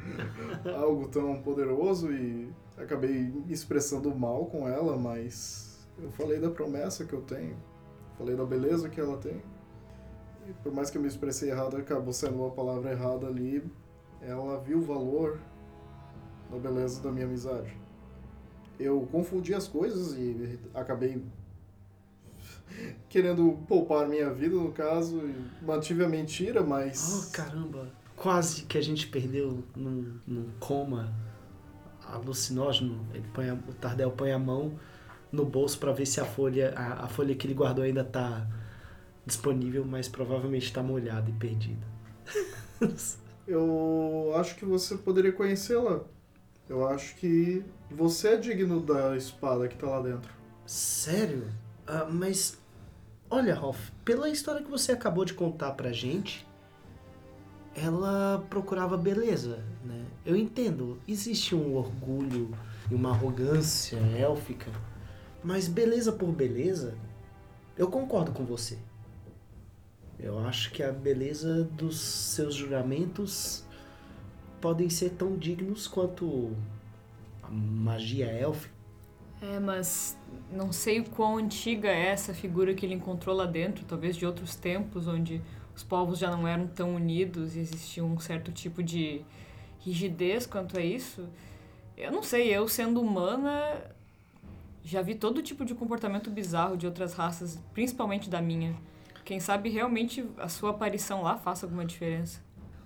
[0.76, 7.04] algo tão poderoso e acabei me expressando mal com ela, mas eu falei da promessa
[7.04, 7.56] que eu tenho,
[8.16, 9.42] falei da beleza que ela tem.
[10.48, 13.62] E por mais que eu me expressei errado, acabou sendo uma palavra errada ali,
[14.20, 15.38] ela viu o valor
[16.50, 17.76] da beleza da minha amizade.
[18.78, 21.22] Eu confundi as coisas e acabei
[23.08, 27.28] querendo poupar minha vida, no caso, e mantive a mentira, mas.
[27.28, 27.88] Oh, caramba.
[28.16, 31.12] Quase que a gente perdeu num, num coma
[32.06, 33.06] alucinógeno.
[33.14, 34.78] Ele põe a- o Tardel põe a mão
[35.32, 38.46] no bolso pra ver se a folha, a, a folha que ele guardou ainda tá
[39.24, 41.86] disponível, mas provavelmente tá molhada e perdida.
[43.46, 46.04] Eu acho que você poderia conhecê-la.
[46.68, 50.32] Eu acho que você é digno da espada que tá lá dentro.
[50.64, 51.48] Sério?
[51.84, 52.59] Ah, mas
[53.30, 56.46] olha, Hoff, pela história que você acabou de contar pra gente,
[57.74, 60.04] ela procurava beleza, né?
[60.26, 62.50] Eu entendo, existe um orgulho
[62.90, 64.70] e uma arrogância élfica,
[65.42, 66.94] mas beleza por beleza,
[67.78, 68.76] eu concordo com você.
[70.18, 73.64] Eu acho que a beleza dos seus juramentos
[74.60, 76.54] podem ser tão dignos quanto
[77.42, 78.79] a magia élfica.
[79.42, 80.18] É, mas
[80.52, 84.26] não sei o quão antiga é essa figura que ele encontrou lá dentro, talvez de
[84.26, 85.40] outros tempos, onde
[85.74, 89.24] os povos já não eram tão unidos e existia um certo tipo de
[89.78, 91.26] rigidez quanto a isso.
[91.96, 93.90] Eu não sei, eu sendo humana
[94.82, 98.74] já vi todo tipo de comportamento bizarro de outras raças, principalmente da minha.
[99.24, 102.40] Quem sabe realmente a sua aparição lá faça alguma diferença.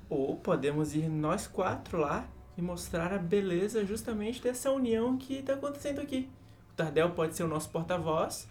[0.08, 5.54] Ou podemos ir nós quatro lá e mostrar a beleza justamente dessa união que está
[5.54, 6.28] acontecendo aqui.
[6.74, 8.48] O Tardel pode ser o nosso porta-voz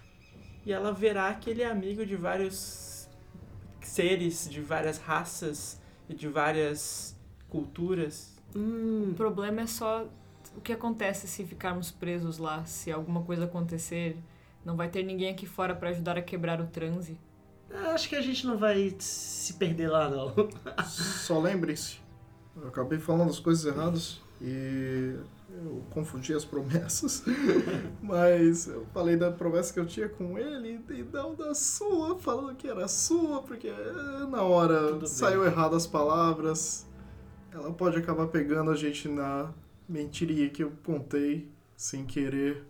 [0.65, 3.09] e ela verá que ele é amigo de vários
[3.81, 7.17] seres, de várias raças e de várias
[7.49, 8.33] culturas.
[8.55, 10.07] Hum, O problema é só
[10.55, 14.17] o que acontece se ficarmos presos lá, se alguma coisa acontecer.
[14.63, 17.19] Não vai ter ninguém aqui fora para ajudar a quebrar o transe.
[17.93, 20.33] Acho que a gente não vai se perder lá, não.
[20.85, 21.97] Só lembre-se,
[22.55, 25.17] eu acabei falando as coisas erradas e
[25.55, 27.23] eu confundi as promessas,
[28.01, 32.55] mas eu falei da promessa que eu tinha com ele e não da sua, falando
[32.55, 35.07] que era sua, porque eh, na hora Tudo bem.
[35.07, 36.87] saiu errado as palavras.
[37.51, 39.53] Ela pode acabar pegando a gente na
[39.87, 42.65] mentirinha que eu contei sem querer.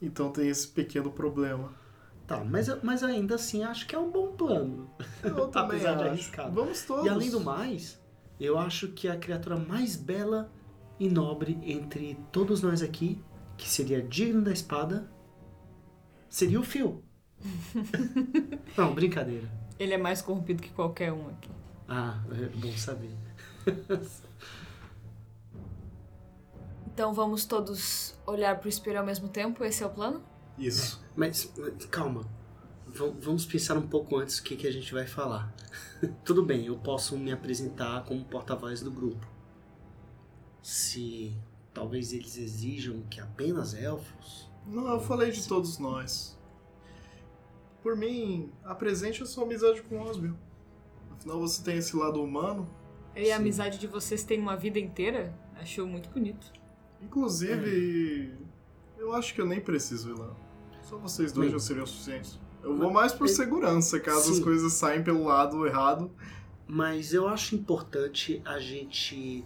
[0.00, 1.74] Então tem esse pequeno problema.
[2.26, 4.90] Tá, mas, mas ainda assim acho que é um bom plano.
[5.24, 6.10] Eu também Apesar de acho.
[6.10, 6.52] arriscado.
[6.54, 7.04] Vamos todos.
[7.06, 8.00] E além do mais,
[8.38, 10.52] eu acho que a criatura mais bela
[10.98, 13.22] e nobre entre todos nós aqui,
[13.56, 15.10] que seria digno da espada,
[16.28, 17.02] seria o Phil.
[18.76, 19.48] não, brincadeira.
[19.78, 21.50] Ele é mais corrompido que qualquer um aqui.
[21.88, 23.14] Ah, é bom saber.
[26.92, 29.62] Então vamos todos olhar pro espelho ao mesmo tempo?
[29.62, 30.22] Esse é o plano?
[30.58, 31.04] Isso.
[31.14, 32.22] Mas, mas calma.
[32.86, 35.54] V- vamos pensar um pouco antes o que, que a gente vai falar.
[36.24, 39.26] Tudo bem, eu posso me apresentar como porta-voz do grupo.
[40.66, 41.32] Se
[41.72, 44.50] talvez eles exijam que apenas elfos.
[44.66, 46.36] Não, eu falei de todos nós.
[47.84, 50.36] Por mim, apresente a sua amizade com Osmio.
[51.12, 52.68] Afinal, você tem esse lado humano.
[53.14, 53.42] E a Sim.
[53.42, 55.32] amizade de vocês tem uma vida inteira?
[55.54, 56.52] Achou muito bonito.
[57.00, 58.34] Inclusive,
[58.98, 60.34] eu acho que eu nem preciso ir lá.
[60.82, 61.60] Só vocês dois Bem.
[61.60, 62.40] já seriam suficientes.
[62.60, 64.42] Eu vou mais por Ele- segurança, caso as Sim.
[64.42, 66.10] coisas saem pelo lado errado.
[66.66, 69.44] Mas eu acho importante a gente.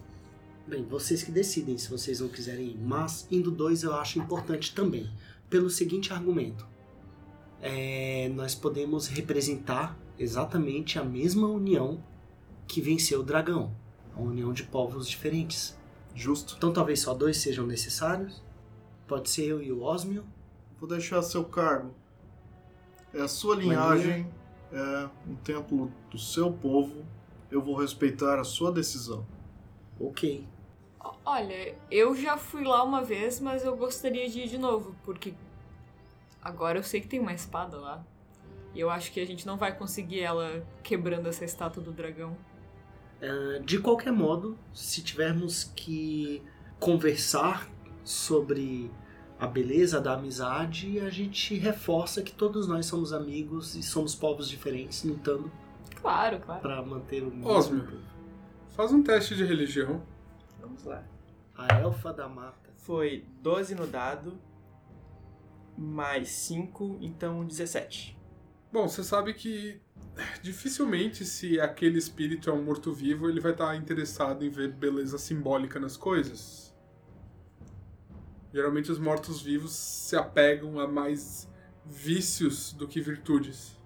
[0.70, 2.78] Bem, vocês que decidem se vocês não quiserem ir.
[2.78, 5.10] Mas indo dois eu acho importante também.
[5.48, 6.64] Pelo seguinte argumento:
[7.60, 12.00] É, nós podemos representar exatamente a mesma união
[12.68, 13.74] que venceu o dragão
[14.14, 15.76] a união de povos diferentes.
[16.14, 16.54] Justo.
[16.56, 18.40] Então talvez só dois sejam necessários.
[19.08, 20.24] Pode ser eu e o Osmio.
[20.78, 21.92] Vou deixar seu cargo.
[23.12, 24.24] É a sua linhagem,
[24.70, 27.04] é um templo do seu povo.
[27.50, 29.26] Eu vou respeitar a sua decisão.
[29.98, 30.46] Ok.
[31.30, 35.32] Olha, eu já fui lá uma vez, mas eu gostaria de ir de novo, porque
[36.42, 38.04] agora eu sei que tem uma espada lá.
[38.74, 42.36] E eu acho que a gente não vai conseguir ela quebrando essa estátua do dragão.
[43.22, 46.42] Ah, De qualquer modo, se tivermos que
[46.80, 47.68] conversar
[48.02, 48.90] sobre
[49.38, 54.48] a beleza da amizade, a gente reforça que todos nós somos amigos e somos povos
[54.48, 55.50] diferentes, lutando
[56.00, 56.60] Claro, claro.
[56.60, 57.48] para manter o mesmo.
[57.48, 58.00] Osmio.
[58.70, 60.02] Faz um teste de religião.
[60.60, 61.04] Vamos lá.
[61.60, 62.70] A elfa da mata.
[62.78, 64.40] Foi 12 no dado,
[65.76, 68.18] mais 5, então 17.
[68.72, 69.78] Bom, você sabe que
[70.42, 75.78] dificilmente, se aquele espírito é um morto-vivo, ele vai estar interessado em ver beleza simbólica
[75.78, 76.74] nas coisas.
[78.54, 81.46] Geralmente os mortos-vivos se apegam a mais
[81.84, 83.78] vícios do que virtudes.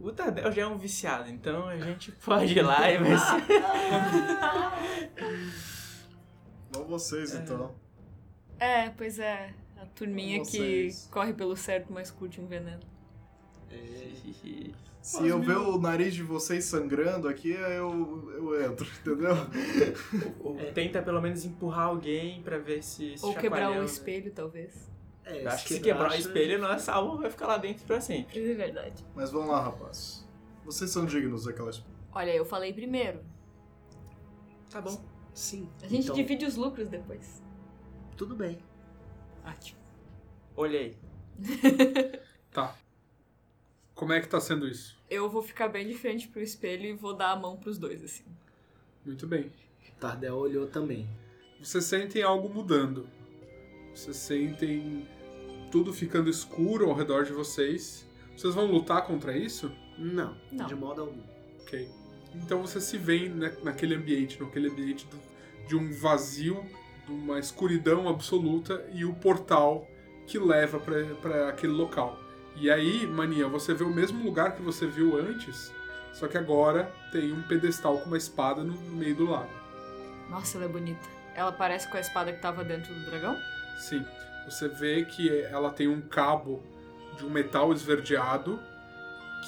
[0.00, 3.60] O Tadeu já é um viciado, então a gente pode ir lá e vai ser.
[6.74, 7.74] Não vocês, então.
[8.58, 9.52] É, pois é.
[9.76, 12.80] A turminha que corre pelo certo, mas curte um veneno.
[15.00, 19.34] Se eu ver o nariz de vocês sangrando aqui, eu, eu entro, entendeu?
[20.40, 23.16] Ou tenta pelo menos empurrar alguém pra ver se.
[23.16, 23.86] se Ou quebrar o chacoalhando.
[23.86, 24.90] espelho, talvez.
[25.30, 28.50] É, acho que se quebrar o espelho, nossa alma vai ficar lá dentro pra sempre.
[28.50, 29.04] É verdade.
[29.14, 30.26] Mas vamos lá, rapaz.
[30.64, 31.94] Vocês são dignos daquela espada.
[32.12, 33.20] Olha, eu falei primeiro.
[34.68, 35.02] Tá bom.
[35.32, 35.68] Sim.
[35.82, 37.42] A gente então, divide os lucros depois.
[38.16, 38.58] Tudo bem.
[39.44, 39.80] Ótimo.
[40.56, 40.98] Olhei.
[42.52, 42.76] Tá.
[43.94, 44.98] Como é que tá sendo isso?
[45.08, 48.02] Eu vou ficar bem de frente pro espelho e vou dar a mão pros dois,
[48.02, 48.24] assim.
[49.06, 49.52] Muito bem.
[50.00, 51.08] Tardel olhou também.
[51.62, 53.06] Vocês sentem algo mudando.
[53.94, 55.06] Vocês sentem
[55.70, 58.06] tudo ficando escuro ao redor de vocês.
[58.36, 59.70] Vocês vão lutar contra isso?
[59.98, 60.66] Não, Não.
[60.66, 61.20] de modo algum.
[61.60, 61.88] Ok.
[62.34, 65.20] Então você se vê na- naquele ambiente, naquele ambiente do-
[65.68, 66.64] de um vazio,
[67.06, 69.86] de uma escuridão absoluta e o portal
[70.26, 72.18] que leva para aquele local.
[72.56, 75.72] E aí, Mania, você vê o mesmo lugar que você viu antes,
[76.12, 79.50] só que agora tem um pedestal com uma espada no meio do lago.
[80.28, 81.08] Nossa, ela é bonita.
[81.34, 83.36] Ela parece com a espada que tava dentro do dragão?
[83.78, 84.04] Sim,
[84.44, 86.62] você vê que ela tem um cabo
[87.16, 88.58] de um metal esverdeado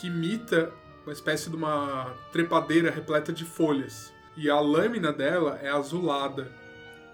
[0.00, 0.72] que imita
[1.04, 4.12] uma espécie de uma trepadeira repleta de folhas.
[4.36, 6.50] E a lâmina dela é azulada.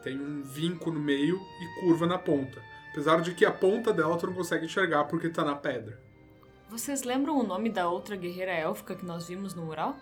[0.03, 2.63] Tem um vinco no meio e curva na ponta.
[2.93, 5.99] Apesar de que a ponta dela tu não consegue enxergar porque tá na pedra.
[6.69, 9.97] Vocês lembram o nome da outra guerreira élfica que nós vimos no mural?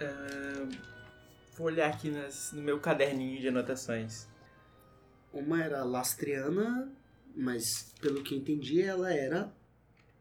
[0.00, 0.68] Ah,
[1.56, 4.28] vou olhar aqui nas- no meu caderninho de anotações.
[5.34, 6.90] Uma era Lastriana,
[7.36, 9.52] mas pelo que entendi, ela era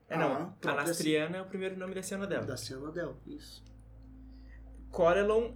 [0.09, 0.33] É, não.
[0.33, 2.45] A própria- Nastriana é o primeiro nome da cena dela.
[2.45, 3.15] da Cianadel.
[3.27, 3.63] Isso.
[4.91, 5.51] Corelon.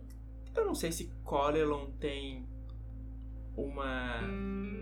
[0.55, 2.47] Eu não sei se Corelon tem
[3.55, 4.19] uma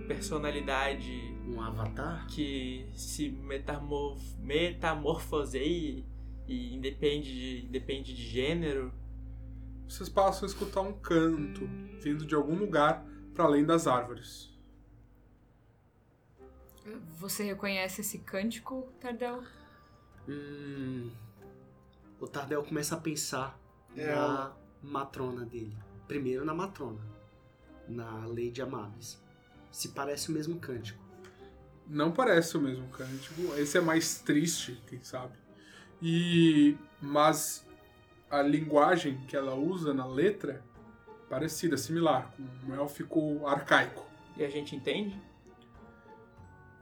[0.07, 1.11] personalidade
[1.47, 2.25] Um avatar?
[2.27, 6.05] que se metamorf metamorfoseie
[6.47, 8.93] e independe de, independe de gênero.
[9.87, 11.67] Vocês passam a escutar um canto
[12.01, 14.49] vindo de algum lugar para além das árvores.
[17.17, 19.43] Você reconhece esse cântico, Tardel?
[20.27, 21.11] Hum,
[22.19, 23.59] o Tardel começa a pensar
[23.95, 25.75] É, na matrona dele.
[26.07, 27.01] Primeiro na matrona,
[27.87, 29.19] na Lady Amabis.
[29.71, 31.03] Se parece o mesmo cântico.
[31.87, 33.41] Não parece o mesmo cântico.
[33.57, 35.33] Esse é mais triste, quem sabe.
[36.01, 37.65] E mas
[38.29, 44.05] a linguagem que ela usa na letra é parecida, similar, com um élfico arcaico.
[44.37, 45.19] E a gente entende?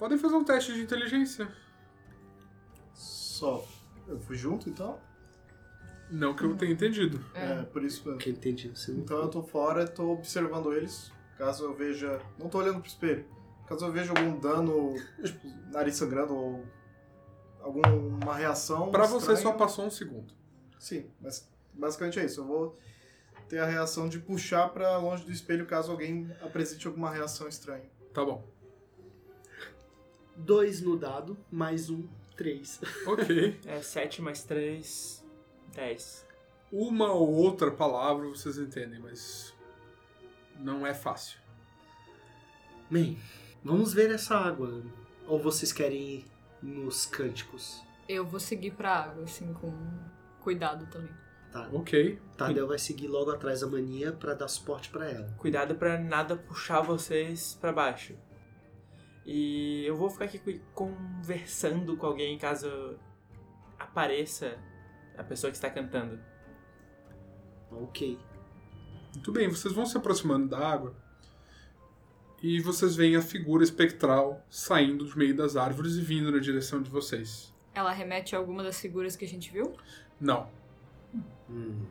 [0.03, 1.47] Podem fazer um teste de inteligência.
[2.93, 3.65] Só.
[4.05, 4.99] Eu fui junto, então?
[6.11, 7.23] Não que eu tenha entendido.
[7.33, 8.19] É, por isso mesmo.
[8.19, 8.67] Que eu entendi.
[8.67, 8.99] Você não...
[8.99, 12.19] Então eu tô fora, tô observando eles caso eu veja.
[12.37, 13.25] Não tô olhando pro espelho.
[13.65, 14.93] Caso eu veja algum dano,
[15.23, 16.65] tipo, nariz sangrando ou
[17.61, 18.91] alguma reação.
[18.91, 19.55] Pra você só estranha.
[19.55, 20.33] passou um segundo.
[20.77, 22.41] Sim, mas basicamente é isso.
[22.41, 22.77] Eu vou
[23.47, 27.89] ter a reação de puxar pra longe do espelho caso alguém apresente alguma reação estranha.
[28.13, 28.51] Tá bom.
[30.35, 32.79] Dois no dado, mais um, três.
[33.05, 33.59] Ok.
[33.65, 35.23] É 7 mais 3,
[35.75, 36.27] 10.
[36.71, 39.53] Uma ou outra palavra vocês entendem, mas
[40.59, 41.39] não é fácil.
[42.89, 43.17] Bem,
[43.63, 44.83] vamos ver essa água.
[45.27, 46.25] Ou vocês querem ir
[46.61, 47.83] nos cânticos?
[48.09, 49.71] Eu vou seguir pra água, assim, com
[50.41, 51.11] cuidado também.
[51.51, 51.69] Tá.
[51.71, 52.19] Ok.
[52.35, 55.27] Tadeu vai seguir logo atrás da mania pra dar suporte pra ela.
[55.37, 58.15] Cuidado pra nada puxar vocês pra baixo.
[59.25, 62.97] E eu vou ficar aqui conversando com alguém caso
[63.79, 64.57] apareça
[65.17, 66.19] a pessoa que está cantando.
[67.71, 68.19] Ok.
[69.13, 70.95] Muito bem, vocês vão se aproximando da água
[72.41, 76.81] e vocês veem a figura espectral saindo do meio das árvores e vindo na direção
[76.81, 77.53] de vocês.
[77.73, 79.75] Ela remete a alguma das figuras que a gente viu?
[80.19, 80.49] Não,
[81.49, 81.85] Hum.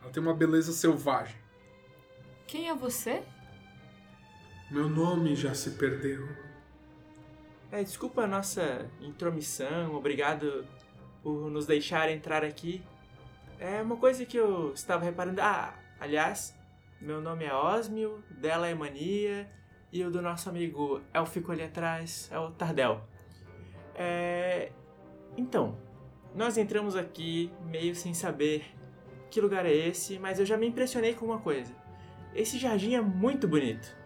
[0.00, 1.36] ela tem uma beleza selvagem.
[2.46, 3.22] Quem é você?
[4.72, 6.26] Meu nome já se perdeu.
[7.70, 10.64] É, desculpa a nossa intromissão, obrigado
[11.22, 12.82] por nos deixar entrar aqui.
[13.60, 15.42] É uma coisa que eu estava reparando.
[15.42, 16.56] Ah, aliás,
[16.98, 19.46] meu nome é Osmio, dela é Mania,
[19.92, 23.06] e o do nosso amigo Elfico ali atrás é o Tardel.
[23.94, 24.72] É.
[25.36, 25.76] Então,
[26.34, 28.64] nós entramos aqui meio sem saber
[29.30, 31.74] que lugar é esse, mas eu já me impressionei com uma coisa.
[32.34, 34.00] Esse jardim é muito bonito.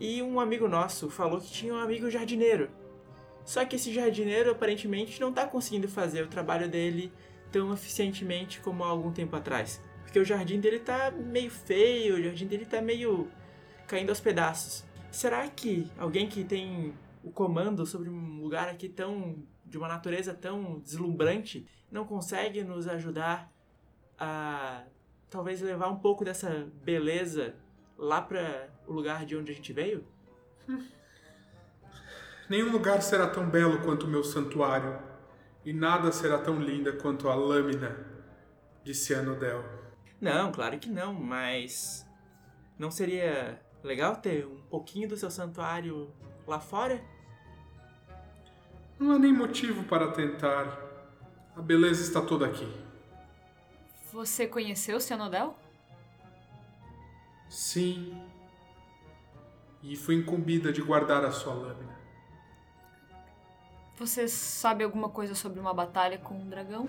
[0.00, 2.70] E um amigo nosso falou que tinha um amigo jardineiro.
[3.44, 7.12] Só que esse jardineiro aparentemente não tá conseguindo fazer o trabalho dele
[7.52, 9.80] tão eficientemente como há algum tempo atrás.
[10.02, 13.28] Porque o jardim dele tá meio feio, o jardim dele tá meio
[13.86, 14.84] caindo aos pedaços.
[15.10, 19.36] Será que alguém que tem o comando sobre um lugar aqui tão
[19.66, 23.52] de uma natureza tão deslumbrante não consegue nos ajudar
[24.18, 24.84] a
[25.28, 27.54] talvez levar um pouco dessa beleza
[28.00, 30.04] lá para o lugar de onde a gente veio?
[32.48, 34.98] Nenhum lugar será tão belo quanto o meu santuário,
[35.64, 38.04] e nada será tão linda quanto a lâmina
[38.82, 39.62] de Cianodel.
[40.20, 42.08] Não, claro que não, mas
[42.78, 46.10] não seria legal ter um pouquinho do seu santuário
[46.46, 47.00] lá fora?
[48.98, 50.78] Não há nem motivo para tentar.
[51.54, 52.68] A beleza está toda aqui.
[54.12, 55.56] Você conheceu o Cianodel?
[57.50, 58.16] Sim.
[59.82, 61.98] E fui incumbida de guardar a sua lâmina.
[63.98, 66.88] Você sabe alguma coisa sobre uma batalha com um dragão?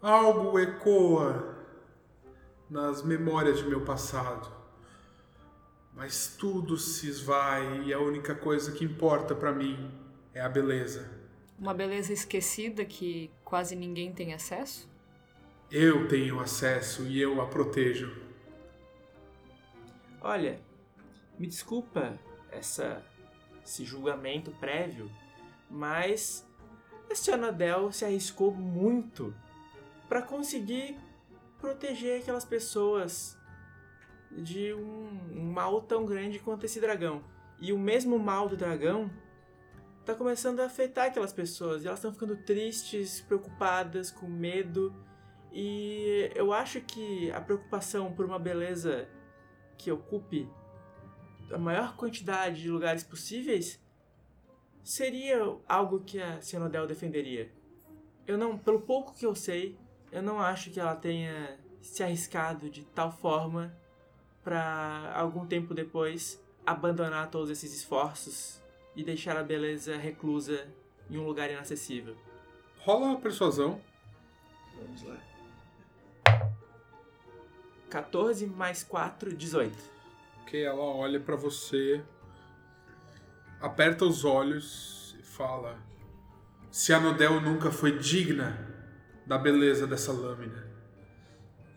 [0.00, 1.56] Algo ecoa
[2.70, 4.50] nas memórias de meu passado.
[5.92, 9.92] Mas tudo se esvai e a única coisa que importa para mim
[10.32, 11.08] é a beleza.
[11.58, 14.88] Uma beleza esquecida que quase ninguém tem acesso?
[15.76, 18.16] Eu tenho acesso e eu a protejo.
[20.20, 20.60] Olha,
[21.36, 22.16] me desculpa
[22.48, 23.04] essa
[23.64, 25.10] esse julgamento prévio,
[25.68, 26.48] mas
[27.10, 29.34] este Anadel se arriscou muito
[30.08, 30.96] para conseguir
[31.58, 33.36] proteger aquelas pessoas
[34.30, 37.20] de um, mal tão grande quanto esse dragão.
[37.58, 39.10] E o mesmo mal do dragão
[40.04, 41.82] tá começando a afetar aquelas pessoas.
[41.82, 44.94] E elas estão ficando tristes, preocupadas, com medo.
[45.56, 49.08] E eu acho que a preocupação por uma beleza
[49.78, 50.48] que ocupe
[51.52, 53.80] a maior quantidade de lugares possíveis
[54.82, 55.38] seria
[55.68, 57.52] algo que a Cianodel defenderia.
[58.26, 59.78] Eu não, pelo pouco que eu sei,
[60.10, 63.72] eu não acho que ela tenha se arriscado de tal forma
[64.42, 68.60] para algum tempo depois abandonar todos esses esforços
[68.96, 70.66] e deixar a beleza reclusa
[71.08, 72.16] em um lugar inacessível.
[72.80, 73.80] Rola a persuasão.
[74.74, 75.33] Vamos lá.
[77.94, 79.72] 14 mais 4, 18.
[80.48, 82.02] Que ela olha pra você,
[83.60, 85.78] aperta os olhos e fala:
[86.72, 88.68] Cianodel nunca foi digna
[89.24, 90.66] da beleza dessa lâmina.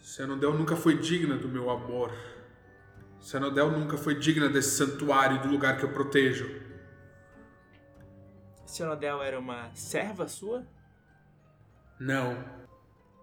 [0.01, 2.11] Cianodel nunca foi digna do meu amor.
[3.21, 6.49] Cianodel nunca foi digna desse santuário do lugar que eu protejo.
[8.65, 10.65] Cianodel era uma serva sua?
[11.99, 12.43] Não,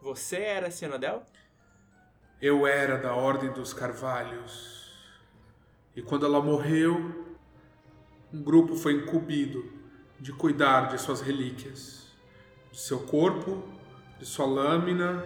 [0.01, 1.25] Você era Cianodel?
[2.41, 4.93] Eu era da Ordem dos Carvalhos.
[5.97, 7.37] E quando ela morreu,
[8.33, 9.73] um grupo foi incumbido
[10.19, 12.07] de cuidar de suas relíquias,
[12.71, 13.63] de seu corpo,
[14.19, 15.25] de sua lâmina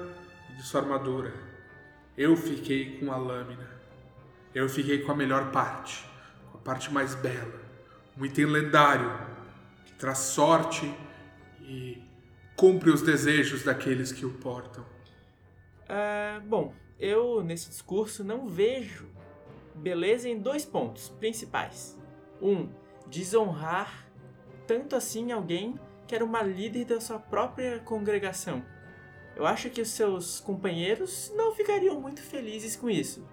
[0.51, 1.33] e de sua armadura.
[2.17, 3.69] Eu fiquei com a lâmina.
[4.55, 6.05] Eu fiquei com a melhor parte,
[6.51, 7.61] com a parte mais bela.
[8.17, 9.11] Um item lendário
[9.87, 10.93] que traz sorte
[11.61, 12.03] e
[12.57, 14.85] cumpre os desejos daqueles que o portam.
[15.89, 19.09] Ah, bom, eu nesse discurso não vejo
[19.75, 21.97] beleza em dois pontos principais.
[22.43, 22.69] Um,
[23.07, 24.07] desonrar
[24.67, 28.65] tanto assim alguém que era uma líder da sua própria congregação.
[29.37, 33.27] Eu acho que os seus companheiros não ficariam muito felizes com isso.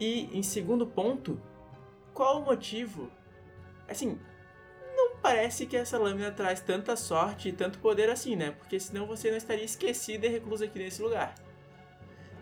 [0.00, 1.40] E, em segundo ponto,
[2.14, 3.10] qual o motivo?
[3.88, 4.18] Assim,
[4.96, 8.52] não parece que essa lâmina traz tanta sorte e tanto poder assim, né?
[8.52, 11.34] Porque senão você não estaria esquecido e recluso aqui nesse lugar.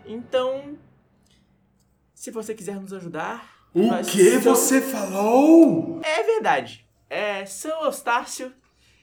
[0.05, 0.77] Então,
[2.13, 3.53] se você quiser nos ajudar.
[3.73, 5.99] O que somos- você falou?
[6.03, 6.87] É verdade.
[7.09, 8.53] É, São Eustácio,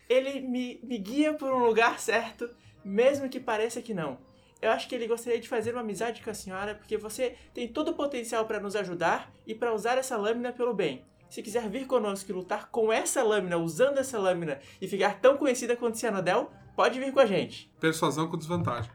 [0.09, 2.49] ele me, me guia por um lugar certo,
[2.85, 4.19] mesmo que pareça que não.
[4.61, 7.67] Eu acho que ele gostaria de fazer uma amizade com a senhora, porque você tem
[7.69, 11.05] todo o potencial para nos ajudar e para usar essa lâmina pelo bem.
[11.29, 15.37] Se quiser vir conosco e lutar com essa lâmina, usando essa lâmina e ficar tão
[15.37, 17.71] conhecida quanto Cianodel, pode vir com a gente.
[17.81, 18.91] Persuasão com desvantagem.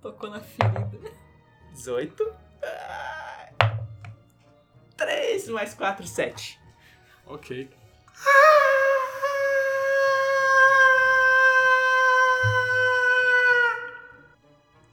[0.00, 1.12] Tocou na ferida.
[1.72, 2.32] 18.
[4.96, 6.60] 3 mais 4, 7.
[7.26, 7.70] Ok.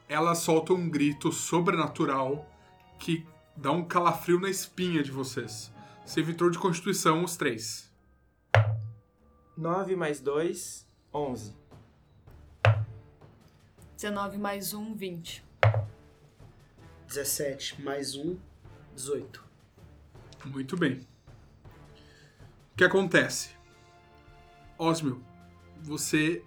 [0.10, 2.50] Ela solta um grito sobrenatural
[2.98, 5.72] que dá um calafrio na espinha de vocês.
[6.06, 7.92] Você vitrou de constituição os três.
[9.58, 11.67] 9 mais 2, 11.
[13.98, 15.44] 19 mais 1, 20.
[17.08, 18.38] 17 mais 1,
[18.96, 19.44] 18.
[20.46, 21.00] Muito bem.
[22.74, 23.50] O que acontece?
[24.78, 25.20] Osmio,
[25.82, 26.46] você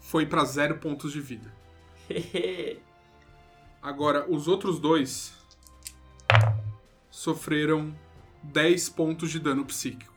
[0.00, 1.54] foi para zero pontos de vida.
[3.80, 5.32] Agora, os outros dois
[7.12, 7.96] sofreram
[8.42, 10.12] 10 pontos de dano psíquico.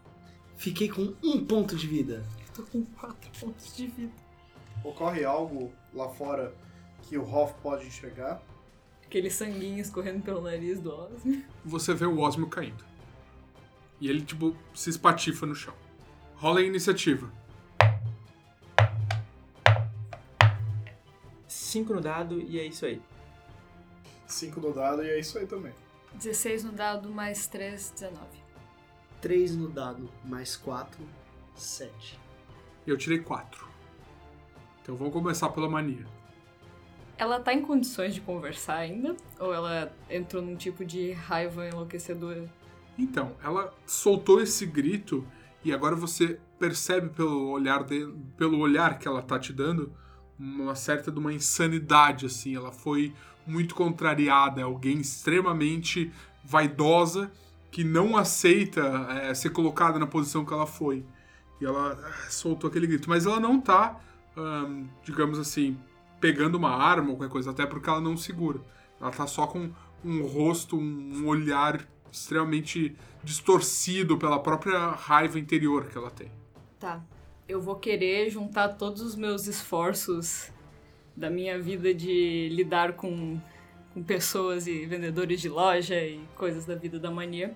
[0.57, 2.25] Fiquei com um ponto de vida.
[2.55, 4.13] Tô com 4 pontos de vida.
[4.83, 6.51] Ocorre algo lá fora
[7.03, 8.41] que o Hoff pode enxergar.
[9.05, 11.43] Aquele sanguinho escorrendo pelo nariz do Osmo.
[11.65, 12.83] Você vê o Osmio caindo.
[13.99, 15.73] E ele, tipo, se espatifa no chão.
[16.35, 17.31] Rola a iniciativa.
[21.71, 23.01] 5 no dado e é isso aí.
[24.27, 25.73] 5 no dado e é isso aí também.
[26.15, 28.25] 16 no dado, mais 3, 19.
[29.21, 31.01] 3 no dado, mais 4,
[31.55, 32.19] 7.
[32.85, 33.65] Eu tirei 4.
[34.81, 36.05] Então vamos começar pela mania.
[37.21, 39.15] Ela tá em condições de conversar ainda?
[39.39, 42.51] Ou ela entrou num tipo de raiva enlouquecedora?
[42.97, 45.23] Então, ela soltou esse grito
[45.63, 49.93] e agora você percebe pelo olhar de, pelo olhar que ela tá te dando
[50.37, 52.55] uma certa de uma insanidade assim.
[52.55, 53.13] Ela foi
[53.45, 56.11] muito contrariada, é alguém extremamente
[56.43, 57.31] vaidosa
[57.69, 58.81] que não aceita
[59.21, 61.05] é, ser colocada na posição que ela foi.
[61.61, 63.99] E ela ah, soltou aquele grito, mas ela não tá,
[64.35, 65.77] ahn, digamos assim,
[66.21, 68.61] pegando uma arma ou qualquer coisa, até porque ela não segura.
[68.99, 69.71] Ela tá só com
[70.05, 76.31] um rosto, um olhar extremamente distorcido pela própria raiva interior que ela tem.
[76.79, 77.03] Tá.
[77.47, 80.51] Eu vou querer juntar todos os meus esforços
[81.15, 83.39] da minha vida de lidar com,
[83.93, 87.53] com pessoas e vendedores de loja e coisas da vida da mania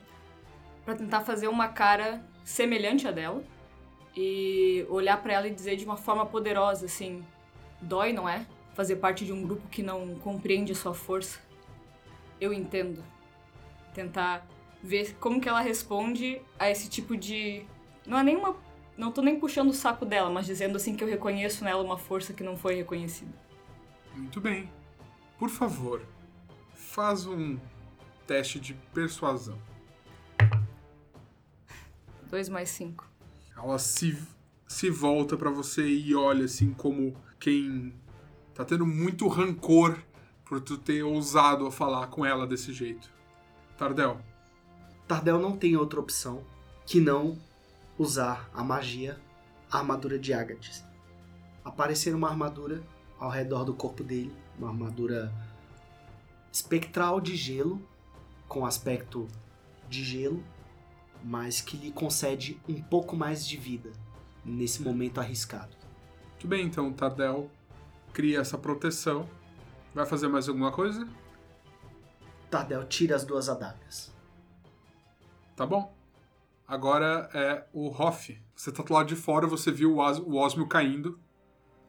[0.84, 3.44] pra tentar fazer uma cara semelhante à dela
[4.16, 7.26] e olhar pra ela e dizer de uma forma poderosa assim:
[7.82, 8.46] dói, não é?
[8.76, 11.40] Fazer parte de um grupo que não compreende a sua força.
[12.40, 13.04] Eu entendo.
[13.96, 14.48] Tentar
[14.84, 17.66] ver como que ela responde a esse tipo de
[18.06, 18.56] não é nenhuma
[18.98, 21.98] não tô nem puxando o saco dela, mas dizendo assim que eu reconheço nela uma
[21.98, 23.34] força que não foi reconhecida.
[24.16, 24.72] Muito bem.
[25.38, 26.02] Por favor,
[26.74, 27.60] faz um
[28.26, 29.60] teste de persuasão.
[32.30, 33.06] 2 mais 5.
[33.58, 34.18] Ela se,
[34.68, 37.94] se volta pra você e olha assim como quem
[38.56, 40.00] tá tendo muito rancor
[40.46, 43.12] por tu ter ousado a falar com ela desse jeito.
[43.78, 44.20] Tardel,
[45.08, 46.44] Tardel não tem outra opção
[46.86, 47.38] que não
[47.98, 49.20] usar a magia
[49.72, 50.84] a armadura de Agates.
[51.64, 52.82] Aparecer uma armadura
[53.20, 55.34] ao redor do corpo dele, uma armadura
[56.52, 57.82] espectral de gelo,
[58.48, 59.28] com aspecto
[59.90, 60.44] de gelo,
[61.24, 63.92] mas que lhe concede um pouco mais de vida
[64.46, 65.76] nesse momento arriscado.
[66.32, 67.50] Muito bem, então Tardel
[68.16, 69.30] cria essa proteção.
[69.94, 71.06] Vai fazer mais alguma coisa?
[72.50, 74.14] Tardel tira as duas adagas.
[75.56, 75.94] Tá bom.
[76.66, 78.42] Agora é o Hoff.
[78.56, 81.20] Você tá do lado de fora, você viu o, Os o Osmio caindo.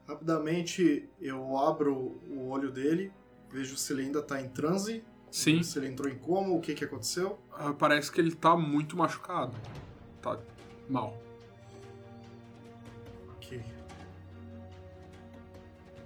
[0.06, 1.94] Rapidamente eu abro
[2.28, 3.12] o olho dele,
[3.50, 6.74] Vejo se ele ainda tá em transe, Sim, se ele entrou em coma, o que
[6.74, 7.38] que aconteceu.
[7.52, 9.56] ah, parece que ele tá muito machucado.
[10.20, 10.38] Tá
[10.88, 11.16] mal.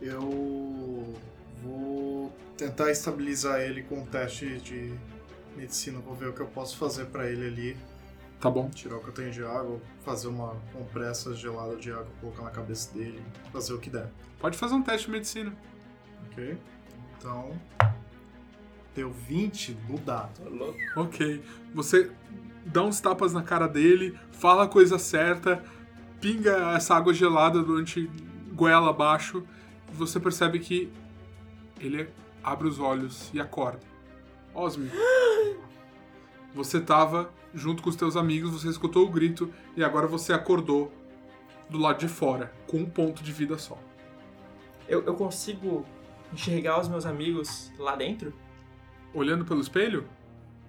[0.00, 1.14] Eu
[1.62, 4.92] vou tentar estabilizar ele com um teste de
[5.56, 5.98] medicina.
[6.00, 7.76] Vou ver o que eu posso fazer pra ele ali.
[8.40, 8.70] Tá bom.
[8.70, 12.50] Tirar o que eu tenho de água, fazer uma compressa gelada de água, colocar na
[12.50, 13.22] cabeça dele,
[13.52, 14.10] fazer o que der.
[14.38, 15.52] Pode fazer um teste de medicina.
[16.26, 16.56] Ok?
[17.18, 17.52] Então.
[18.94, 20.74] Deu 20 no dado.
[20.96, 21.44] Ok.
[21.74, 22.10] Você
[22.64, 25.62] dá uns tapas na cara dele, fala a coisa certa,
[26.20, 28.10] pinga essa água gelada durante
[28.52, 29.46] goela abaixo,
[29.92, 30.92] você percebe que
[31.80, 32.08] ele
[32.42, 33.80] abre os olhos e acorda.
[34.54, 34.90] Osmi,
[36.54, 40.92] você tava junto com os teus amigos, você escutou o grito e agora você acordou
[41.68, 43.78] do lado de fora, com um ponto de vida só.
[44.88, 45.86] Eu, eu consigo
[46.32, 48.32] enxergar os meus amigos lá dentro?
[49.14, 50.06] Olhando pelo espelho,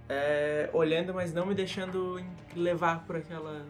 [0.09, 2.19] É, olhando, mas não me deixando
[2.55, 3.65] levar por aquela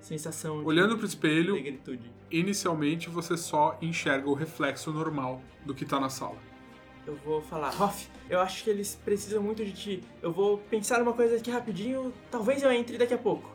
[0.00, 2.12] sensação de olhando pro espelho, negritude.
[2.30, 6.38] Inicialmente você só enxerga o reflexo normal do que tá na sala.
[7.06, 10.04] Eu vou falar, Hoff, eu acho que eles precisam muito de ti.
[10.20, 13.48] Eu vou pensar uma coisa aqui rapidinho, talvez eu entre daqui a pouco.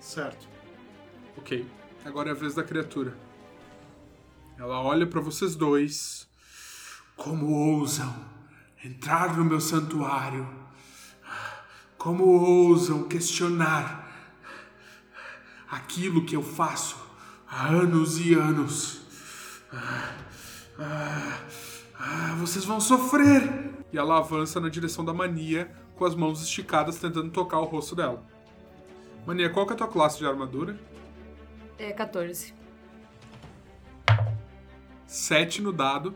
[0.00, 0.48] Certo.
[1.36, 1.64] Ok,
[2.04, 3.16] agora é a vez da criatura.
[4.58, 6.28] Ela olha pra vocês dois.
[7.16, 8.12] Como ousam
[8.84, 10.48] entrar no meu santuário?
[11.96, 14.08] Como ousam questionar
[15.70, 17.07] aquilo que eu faço
[17.50, 19.00] há anos e anos?
[19.72, 20.14] Ah,
[20.78, 21.40] ah,
[21.98, 23.42] ah, vocês vão sofrer!
[23.92, 27.96] E ela avança na direção da mania com as mãos esticadas tentando tocar o rosto
[27.96, 28.22] dela.
[29.26, 30.78] Mania, qual que é a tua classe de armadura?
[31.78, 32.54] É 14.
[35.06, 36.14] 7 no dado.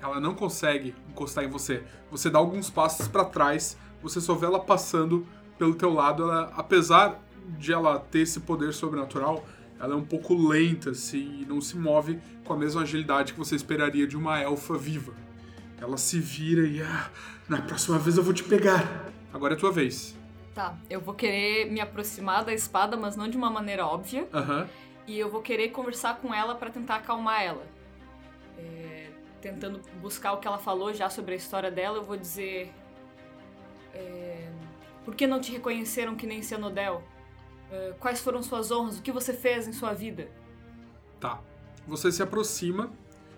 [0.00, 1.82] Ela não consegue encostar em você.
[2.10, 5.26] Você dá alguns passos pra trás, você só vê ela passando
[5.58, 6.24] pelo teu lado.
[6.24, 7.20] Ela, apesar
[7.58, 9.44] de ela ter esse poder sobrenatural,
[9.78, 13.38] ela é um pouco lenta assim, e não se move com a mesma agilidade que
[13.38, 15.12] você esperaria de uma elfa viva.
[15.80, 17.10] Ela se vira e ah,
[17.48, 19.10] na próxima vez eu vou te pegar.
[19.32, 20.16] Agora é tua vez.
[20.54, 24.28] Tá, eu vou querer me aproximar da espada, mas não de uma maneira óbvia.
[24.34, 24.68] Aham.
[25.06, 27.64] E eu vou querer conversar com ela pra tentar acalmar ela.
[28.58, 29.10] É,
[29.40, 32.72] tentando buscar o que ela falou já sobre a história dela, eu vou dizer.
[33.94, 34.48] é,
[35.04, 37.02] por que não te reconheceram que nem Cianodel?
[37.70, 38.98] É, quais foram suas honras?
[38.98, 40.28] O que você fez em sua vida?
[41.20, 41.40] Tá.
[41.86, 42.90] Você se aproxima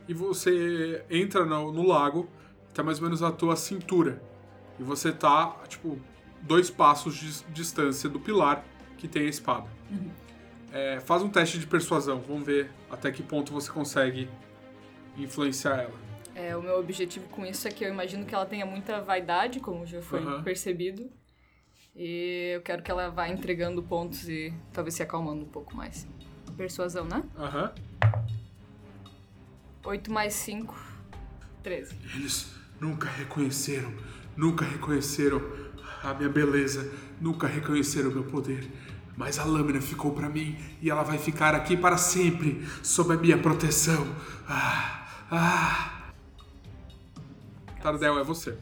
[0.08, 2.28] e você entra no, no lago,
[2.70, 4.22] até mais ou menos a tua cintura.
[4.78, 5.98] E você tá, tipo,
[6.42, 8.64] dois passos de distância do pilar
[8.96, 9.68] que tem a espada.
[10.72, 14.28] É, faz um teste de persuasão, vamos ver até que ponto você consegue
[15.16, 16.10] influenciar ela.
[16.34, 19.60] É, o meu objetivo com isso é que eu imagino que ela tenha muita vaidade,
[19.60, 20.42] como já foi Aham.
[20.42, 21.10] percebido.
[21.94, 26.06] E eu quero que ela vá entregando pontos e talvez se acalmando um pouco mais.
[26.56, 27.22] Persuasão, né?
[27.36, 27.72] Aham.
[29.84, 30.74] 8 mais 5,
[31.62, 31.96] 13.
[32.14, 33.92] Eles nunca reconheceram,
[34.36, 35.40] nunca reconheceram
[36.02, 38.70] a minha beleza, nunca reconheceram o meu poder.
[39.16, 43.16] Mas a lâmina ficou pra mim e ela vai ficar aqui para sempre, sob a
[43.16, 44.06] minha proteção.
[44.48, 46.12] Ah, ah.
[47.82, 48.56] Tardel, é você.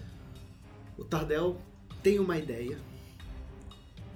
[0.96, 1.60] O Tardel
[2.02, 2.78] tem uma ideia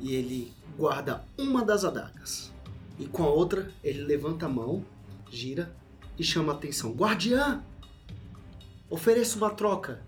[0.02, 2.52] e ele guarda uma das adagas.
[2.98, 4.84] E com a outra, ele levanta a mão,
[5.30, 5.74] gira
[6.18, 6.92] e chama a atenção.
[6.92, 7.62] Guardiã!
[8.90, 10.02] Ofereço uma troca.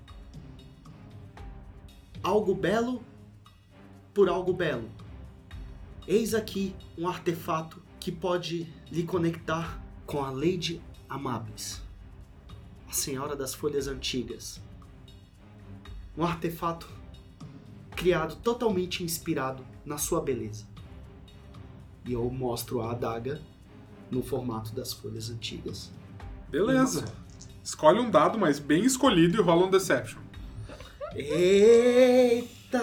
[2.23, 3.03] Algo belo
[4.13, 4.91] por algo belo.
[6.07, 11.83] Eis aqui um artefato que pode lhe conectar com a Lady Amabis,
[12.89, 14.61] a Senhora das Folhas Antigas.
[16.17, 16.89] Um artefato
[17.97, 20.67] criado totalmente inspirado na sua beleza.
[22.05, 23.41] E eu mostro a adaga
[24.11, 25.91] no formato das folhas antigas.
[26.51, 27.05] Beleza.
[27.63, 30.21] Escolhe um dado, mas bem escolhido e rola um Deception.
[31.15, 32.81] Eita!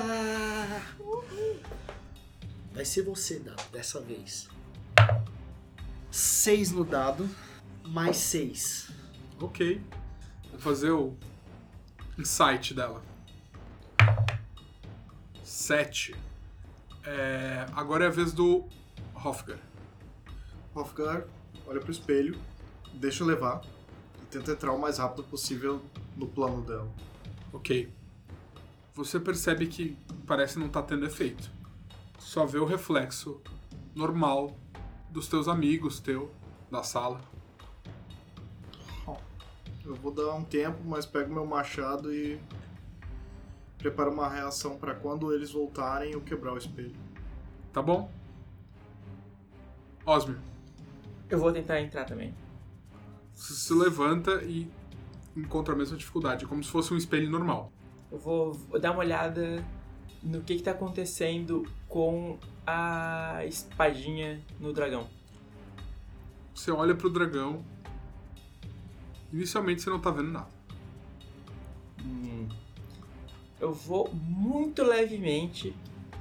[2.73, 4.49] Vai ser você, dado, dessa vez.
[6.09, 7.29] Seis no dado,
[7.85, 8.89] mais seis.
[9.39, 9.81] Ok.
[10.51, 11.15] Vou fazer o
[12.17, 13.03] insight dela.
[15.43, 16.15] Sete.
[17.03, 18.65] É, agora é a vez do
[19.15, 19.59] Hofgar.
[20.73, 21.25] Hofgar
[21.67, 22.37] olha pro espelho,
[22.93, 23.61] deixa eu levar
[24.21, 25.81] e tenta entrar o mais rápido possível
[26.15, 26.91] no plano dela.
[27.53, 27.91] Ok.
[28.93, 29.97] Você percebe que
[30.27, 31.49] parece não estar tendo efeito.
[32.19, 33.41] Só vê o reflexo
[33.95, 34.55] normal
[35.09, 36.31] dos teus amigos, teu,
[36.69, 37.21] da sala.
[39.83, 42.39] Eu vou dar um tempo, mas pego meu machado e
[43.81, 46.93] preparo uma reação pra quando eles voltarem eu quebrar o espelho.
[47.73, 48.11] Tá bom?
[50.05, 50.39] Osmio,
[51.29, 52.33] Eu vou tentar entrar também.
[53.35, 54.69] você se levanta e
[55.35, 57.71] encontra a mesma dificuldade, como se fosse um espelho normal.
[58.11, 59.63] Eu vou, vou dar uma olhada
[60.21, 65.07] no que, que tá acontecendo com a espadinha no dragão.
[66.53, 67.63] Você olha pro dragão.
[69.31, 70.49] Inicialmente você não tá vendo nada.
[72.03, 72.49] Hum.
[73.61, 75.73] Eu vou muito levemente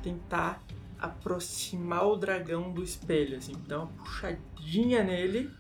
[0.03, 0.63] tentar
[0.99, 5.51] aproximar o dragão do espelho, assim, dar uma puxadinha nele.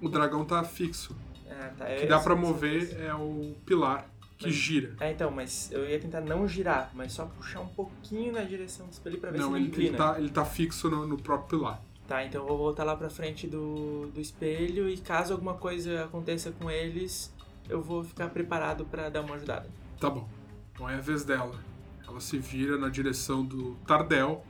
[0.00, 1.14] O dragão tá fixo.
[1.50, 4.08] Ah, tá, O é- que dá pra mover é o pilar
[4.38, 4.94] que Mas- gira.
[5.00, 8.86] É, então, mas eu ia tentar não girar, mas só puxar um pouquinho na direção
[8.86, 9.96] do espelho pra ver Não, se ele, inclina.
[9.98, 11.80] tá, ele tá fixo no, no próprio pilar.
[12.06, 16.04] Tá, então eu vou voltar lá pra frente do, do espelho e caso alguma coisa
[16.04, 17.32] aconteça com eles,
[17.68, 19.68] eu vou ficar preparado pra dar uma ajudada.
[19.98, 20.28] Tá bom.
[20.74, 21.58] Então é a vez dela.
[22.06, 24.44] Ela se vira na direção do Tardel,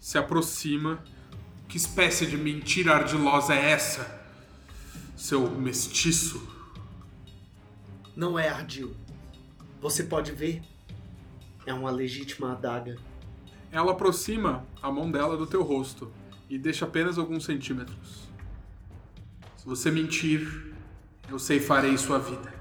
[0.00, 1.02] se aproxima.
[1.68, 4.20] Que espécie de mentira ardilosa é essa?
[5.16, 6.46] Seu mestiço?
[8.14, 8.94] Não é ardil.
[9.80, 10.62] Você pode ver.
[11.64, 12.98] É uma legítima adaga.
[13.70, 16.12] Ela aproxima a mão dela do teu rosto
[16.50, 18.28] e deixa apenas alguns centímetros.
[19.56, 20.74] Se você mentir,
[21.30, 22.52] eu ceifarei sua vida.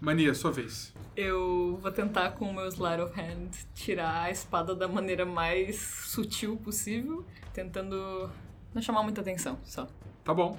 [0.00, 0.93] Mania, sua vez.
[1.16, 5.76] Eu vou tentar com o meu Slide of Hand tirar a espada da maneira mais
[5.76, 8.28] sutil possível, tentando
[8.74, 9.86] não chamar muita atenção, só.
[10.24, 10.58] Tá bom.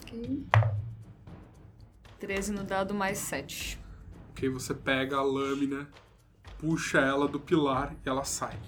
[0.00, 0.46] Ok.
[2.18, 3.78] 13 no dado mais 7.
[4.30, 5.86] Ok, você pega a lâmina,
[6.58, 8.58] puxa ela do pilar e ela sai.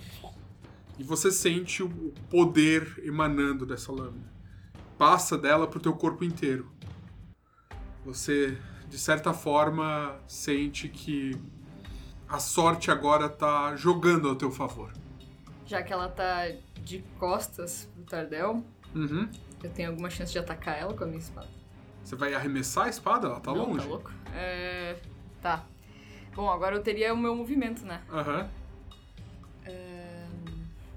[0.99, 1.89] E você sente o
[2.28, 4.30] poder emanando dessa lâmina.
[4.99, 6.70] Passa dela pro teu corpo inteiro.
[8.05, 8.59] Você,
[8.89, 11.39] de certa forma, sente que
[12.28, 14.93] a sorte agora tá jogando ao teu favor.
[15.66, 16.49] Já que ela tá
[16.82, 18.64] de costas pro Tardel,
[18.95, 19.28] Uhum.
[19.62, 21.49] eu tenho alguma chance de atacar ela com a minha espada.
[22.03, 23.26] Você vai arremessar a espada?
[23.26, 23.80] Ela tá Não, longe.
[23.80, 24.12] Tá louco?
[24.32, 24.97] É.
[25.43, 25.64] Tá.
[26.34, 28.01] Bom, agora eu teria o meu movimento, né?
[28.12, 28.49] Aham.
[29.64, 30.26] É...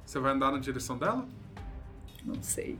[0.06, 1.28] Você vai andar na direção dela?
[2.24, 2.78] Não sei.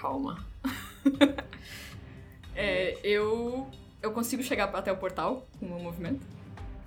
[0.00, 0.44] Calma.
[2.54, 3.68] é, eu.
[4.02, 6.26] Eu consigo chegar até o portal com o meu movimento?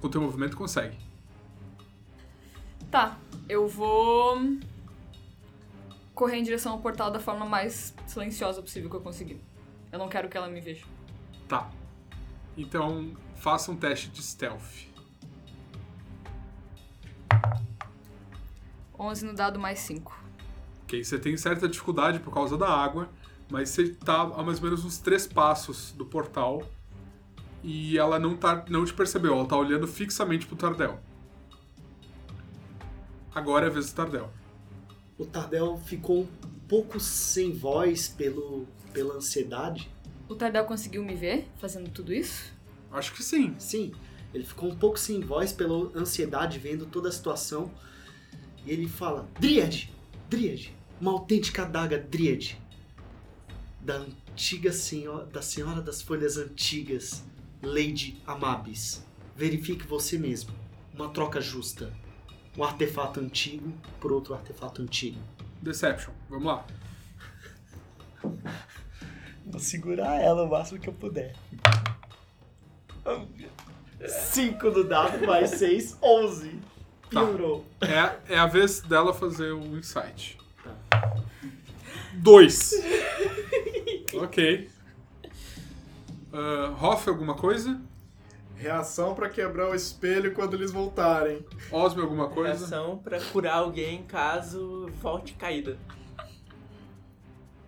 [0.01, 0.97] Com o teu movimento consegue.
[2.91, 3.17] Tá.
[3.47, 4.37] Eu vou.
[6.13, 9.39] correr em direção ao portal da forma mais silenciosa possível que eu conseguir.
[9.91, 10.85] Eu não quero que ela me veja.
[11.47, 11.71] Tá.
[12.57, 14.87] Então, faça um teste de stealth.
[18.99, 20.23] 11 no dado mais 5.
[20.83, 23.09] Ok, você tem certa dificuldade por causa da água,
[23.49, 26.61] mas você tá a mais ou menos uns três passos do portal
[27.67, 30.99] e ela não, tá, não te percebeu, ela tá olhando fixamente pro Tardel.
[33.33, 34.31] Agora é a vez do Tardel.
[35.17, 39.89] O Tardel ficou um pouco sem voz pelo, pela ansiedade.
[40.29, 42.53] O Tardel conseguiu me ver fazendo tudo isso?
[42.91, 43.55] Acho que sim.
[43.57, 43.93] Sim,
[44.31, 47.71] ele ficou um pouco sem voz pela ansiedade, vendo toda a situação.
[48.63, 49.91] E ele fala: Dríade!
[50.29, 50.77] Dríade!
[51.01, 52.61] Uma autêntica adaga Dríade!
[53.81, 57.23] Da antiga senhora, da Senhora das Folhas Antigas,
[57.65, 59.03] Lady Amabis.
[59.35, 60.53] Verifique você mesmo.
[60.93, 61.91] Uma troca justa.
[62.55, 65.19] Um artefato antigo por outro artefato antigo.
[65.61, 66.65] Deception, vamos lá.
[69.45, 71.35] Vou segurar ela o máximo que eu puder.
[74.07, 76.59] 5 no dado, mais 6, 11.
[77.09, 77.65] Piorou.
[77.81, 80.37] É, é a vez dela fazer o insight.
[82.13, 82.71] Dois.
[84.13, 84.69] ok.
[86.35, 87.79] Uh, Hoff, alguma coisa?
[88.57, 91.45] Reação pra quebrar o espelho quando eles voltarem.
[91.71, 92.57] Osmo, alguma coisa?
[92.67, 95.77] Reação pra curar alguém caso volte caída.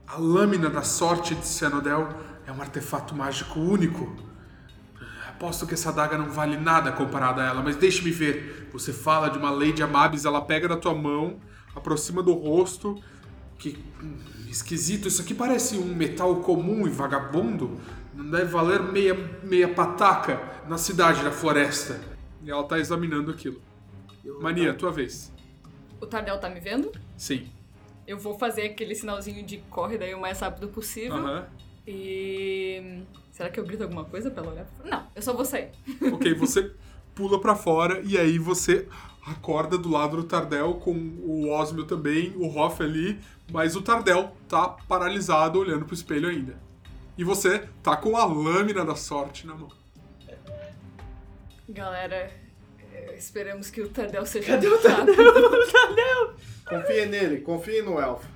[0.05, 2.09] A lâmina da sorte de Cianodel
[2.45, 4.13] é um artefato mágico único.
[5.29, 8.67] Aposto que essa adaga não vale nada comparada a ela, mas deixe-me ver.
[8.73, 11.39] Você fala de uma Lady Amabis, ela pega na tua mão,
[11.73, 13.01] aproxima do rosto.
[13.57, 14.17] Que hum,
[14.49, 17.79] esquisito, isso aqui parece um metal comum e vagabundo.
[18.17, 19.13] Não deve valer meia,
[19.43, 21.99] meia pataca na cidade da floresta.
[22.43, 23.61] E ela tá examinando aquilo.
[24.25, 25.31] Eu- Mania, tua vez.
[26.01, 26.91] O Tardel tá me vendo?
[27.15, 27.47] Sim.
[28.05, 31.15] Eu vou fazer aquele sinalzinho de corre daí o mais rápido possível.
[31.17, 31.45] Aham.
[31.85, 33.01] E.
[33.31, 34.67] Será que eu grito alguma coisa pra ela olhar?
[34.83, 35.69] Não, eu só vou sair.
[36.13, 36.71] Ok, você
[37.13, 38.87] pula pra fora e aí você
[39.25, 43.19] acorda do lado do Tardel com o Osmio também, o Hoff ali,
[43.51, 46.57] mas o Tardel tá paralisado olhando pro espelho ainda.
[47.17, 49.71] E você tá com a lâmina da sorte na mão.
[51.67, 52.31] Galera,
[52.93, 55.71] é, esperamos que o Tardel seja Cadê o rápido.
[55.71, 56.35] Tardel?
[56.67, 58.27] Confie nele, confie no elfo.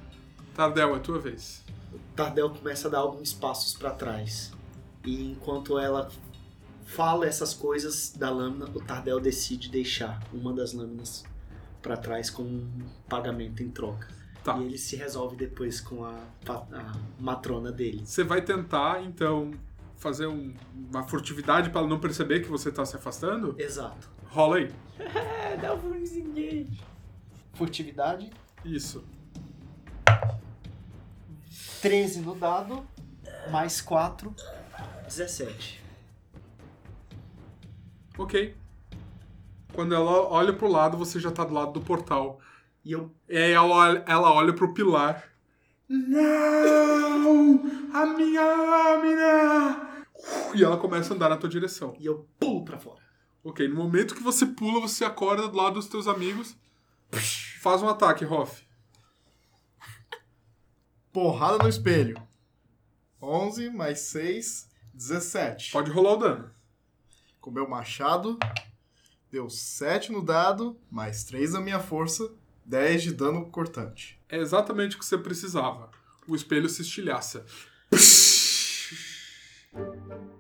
[0.56, 1.64] Tardel, é tua vez.
[2.16, 4.52] Tardel começa a dar alguns passos para trás.
[5.06, 6.10] E enquanto ela
[6.86, 11.24] fala essas coisas da lâmina, o Tardel decide deixar uma das lâminas
[11.82, 14.08] para trás como um pagamento em troca.
[14.44, 14.58] Tá.
[14.58, 16.16] E ele se resolve depois com a,
[16.50, 18.02] a matrona dele.
[18.06, 19.52] Você vai tentar, então,
[19.98, 20.54] fazer um-
[20.92, 23.56] uma furtividade pra ela não perceber que você tá se afastando?
[23.60, 24.10] Exato.
[24.30, 24.72] Rola aí.
[25.62, 26.82] Dá um disengage.
[27.54, 28.32] Furtividade,
[28.66, 29.04] Isso.
[31.82, 32.86] 13 no dado,
[33.52, 34.34] mais 4,
[35.06, 35.82] 17.
[38.18, 38.56] Ok.
[39.74, 42.40] Quando ela olha pro lado, você já tá do lado do portal.
[42.84, 45.32] E eu E aí ela olha, ela olha pro pilar.
[45.88, 47.62] Não!
[47.94, 50.06] A minha lâmina!
[50.56, 51.96] E ela começa a andar na tua direção.
[52.00, 53.02] e eu pulo pra fora.
[53.44, 56.56] Ok, no momento que você pula, você acorda do lado dos teus amigos.
[57.60, 58.64] Faz um ataque, Hoff.
[61.12, 62.16] Porrada no espelho.
[63.22, 65.72] 11 mais 6, 17.
[65.72, 66.52] Pode rolar o dano.
[67.40, 68.38] Com meu machado,
[69.32, 72.32] deu 7 no dado, mais 3 na minha força,
[72.66, 74.20] 10 de dano cortante.
[74.30, 75.90] É exatamente o que você precisava.
[76.28, 77.46] O espelho se estilhaça.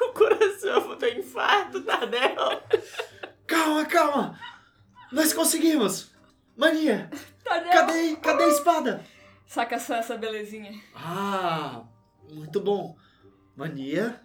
[0.00, 2.62] O coração, vou ter infarto, Tardel.
[3.46, 4.38] Calma, calma!
[5.12, 6.10] Nós conseguimos!
[6.56, 7.10] Mania!
[7.44, 9.04] Tardel, Cadê, cadê a espada?
[9.46, 10.80] saca essa, essa belezinha.
[10.94, 11.84] Ah,
[12.30, 12.96] muito bom.
[13.56, 14.20] Mania.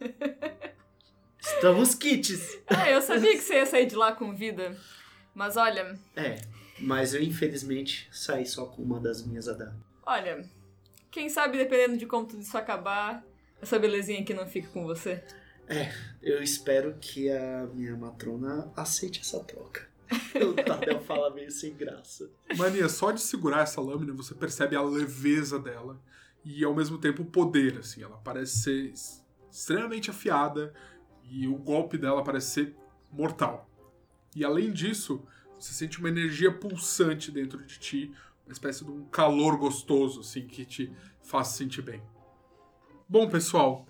[1.44, 2.58] Estamos kits.
[2.66, 4.76] É, eu sabia que você ia sair de lá com vida.
[5.34, 6.40] Mas olha, É,
[6.78, 9.74] mas eu infelizmente saí só com uma das minhas adagas.
[10.06, 10.48] olha,
[11.10, 13.24] quem sabe dependendo de como tudo isso acabar,
[13.60, 15.22] essa belezinha aqui não fica com você.
[16.22, 19.88] Eu espero que a minha matrona aceite essa troca.
[20.34, 22.30] O Tadeu fala meio sem graça.
[22.56, 25.98] Mania, só de segurar essa lâmina, você percebe a leveza dela
[26.44, 28.02] e ao mesmo tempo o poder, assim.
[28.02, 28.92] Ela parece ser
[29.50, 30.74] extremamente afiada
[31.40, 32.76] e o golpe dela parece ser
[33.10, 33.68] mortal.
[34.36, 35.22] E além disso,
[35.58, 38.12] você sente uma energia pulsante dentro de ti,
[38.46, 42.02] uma espécie de um calor gostoso, assim, que te faz se sentir bem.
[43.08, 43.86] Bom, pessoal,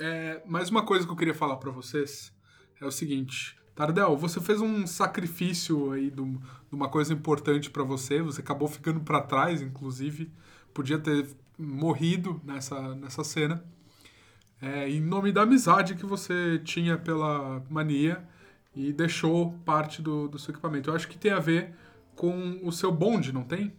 [0.00, 2.32] é, mais uma coisa que eu queria falar pra vocês
[2.80, 3.58] é o seguinte.
[3.74, 6.40] Tardel, você fez um sacrifício aí de, um-
[6.70, 8.20] uma coisa importante pra você.
[8.22, 10.32] Você acabou ficando pra trás, inclusive.
[10.74, 13.64] Podia ter morrido nessa, nessa cena.
[14.60, 18.22] É, em nome da amizade que você tinha pela mania
[18.74, 20.90] e deixou parte do, do seu equipamento.
[20.90, 21.74] Eu acho que tem a ver
[22.16, 23.72] com o seu bonde, não tem?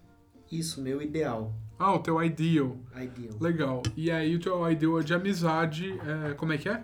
[0.52, 1.54] Isso, meu ideal.
[1.78, 2.78] Ah, o teu ideal.
[2.96, 3.38] Ideal.
[3.40, 3.84] Legal.
[3.96, 6.00] E aí o teu ideal de amizade,
[6.30, 6.84] é, como é que é?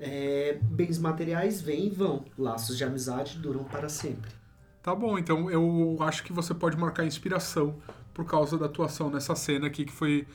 [0.00, 2.24] É, bens materiais vêm e vão.
[2.36, 4.30] Laços de amizade duram para sempre.
[4.82, 7.76] Tá bom, então eu acho que você pode marcar inspiração
[8.14, 10.26] por causa da atuação nessa cena aqui que foi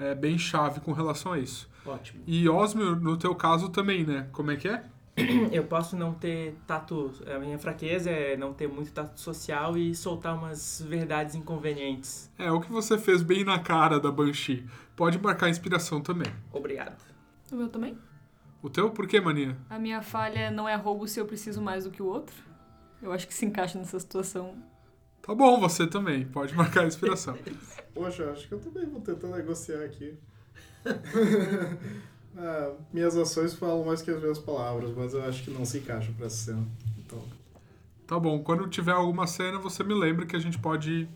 [0.00, 1.68] é, bem chave com relação a isso.
[1.86, 2.22] Ótimo.
[2.26, 4.28] E Osmio, no teu caso também, né?
[4.32, 4.82] Como é que é?
[5.52, 7.12] Eu posso não ter tato.
[7.26, 12.30] A minha fraqueza é não ter muito tato social e soltar umas verdades inconvenientes.
[12.38, 14.66] É o que você fez bem na cara da Banshee.
[14.96, 16.32] Pode marcar inspiração também.
[16.52, 17.02] Obrigado.
[17.52, 17.98] O meu também?
[18.62, 19.56] O teu, por quê, mania?
[19.68, 22.36] A minha falha não é roubo se eu preciso mais do que o outro.
[23.02, 24.54] Eu acho que se encaixa nessa situação.
[25.22, 26.24] Tá bom, você também.
[26.26, 27.36] Pode marcar inspiração.
[27.94, 30.14] Poxa, acho que eu também vou tentar negociar aqui.
[32.38, 35.78] Ah, minhas ações falam mais que as minhas palavras, mas eu acho que não se
[35.78, 36.64] encaixam pra essa cena.
[36.96, 37.20] Então,
[38.06, 41.08] Tá bom, quando tiver alguma cena, você me lembra que a gente pode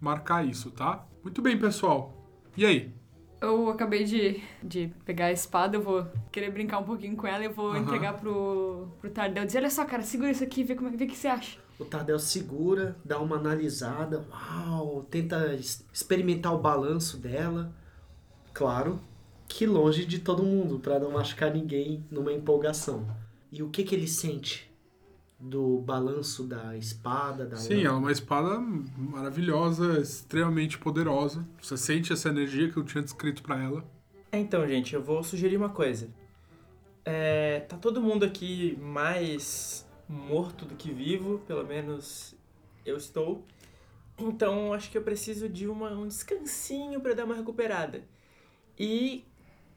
[0.00, 1.06] marcar isso, tá?
[1.22, 2.12] Muito bem, pessoal.
[2.56, 2.92] E aí?
[3.40, 7.42] Eu acabei de, de pegar a espada, eu vou querer brincar um pouquinho com ela
[7.42, 7.78] e eu vou Aham.
[7.80, 9.46] entregar pro, pro Tardel.
[9.46, 11.58] Dizer, olha só, cara, segura isso aqui vê, como, é- vê o que você acha.
[11.78, 15.54] O Tardel segura, dá uma analisada, uau, tenta
[15.92, 17.72] experimentar o balanço dela.
[18.52, 19.00] Claro
[19.48, 23.06] que longe de todo mundo, para não machucar ninguém numa empolgação.
[23.50, 24.69] E o que que ele sente
[25.40, 31.46] do balanço da espada, da Sim, ela é uma espada maravilhosa, extremamente poderosa.
[31.60, 33.84] Você sente essa energia que eu tinha descrito pra ela.
[34.32, 36.08] Então, gente, eu vou sugerir uma coisa.
[37.04, 42.34] É, tá todo mundo aqui mais morto do que vivo, pelo menos
[42.84, 43.44] eu estou.
[44.18, 48.04] Então, acho que eu preciso de uma, um descansinho pra dar uma recuperada.
[48.78, 49.24] E,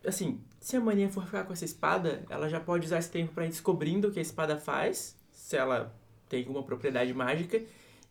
[0.05, 3.34] assim, se a mania for ficar com essa espada, ela já pode usar esse tempo
[3.34, 5.16] pra ir descobrindo o que a espada faz,
[5.54, 5.93] se ela
[6.28, 7.62] tem alguma propriedade mágica.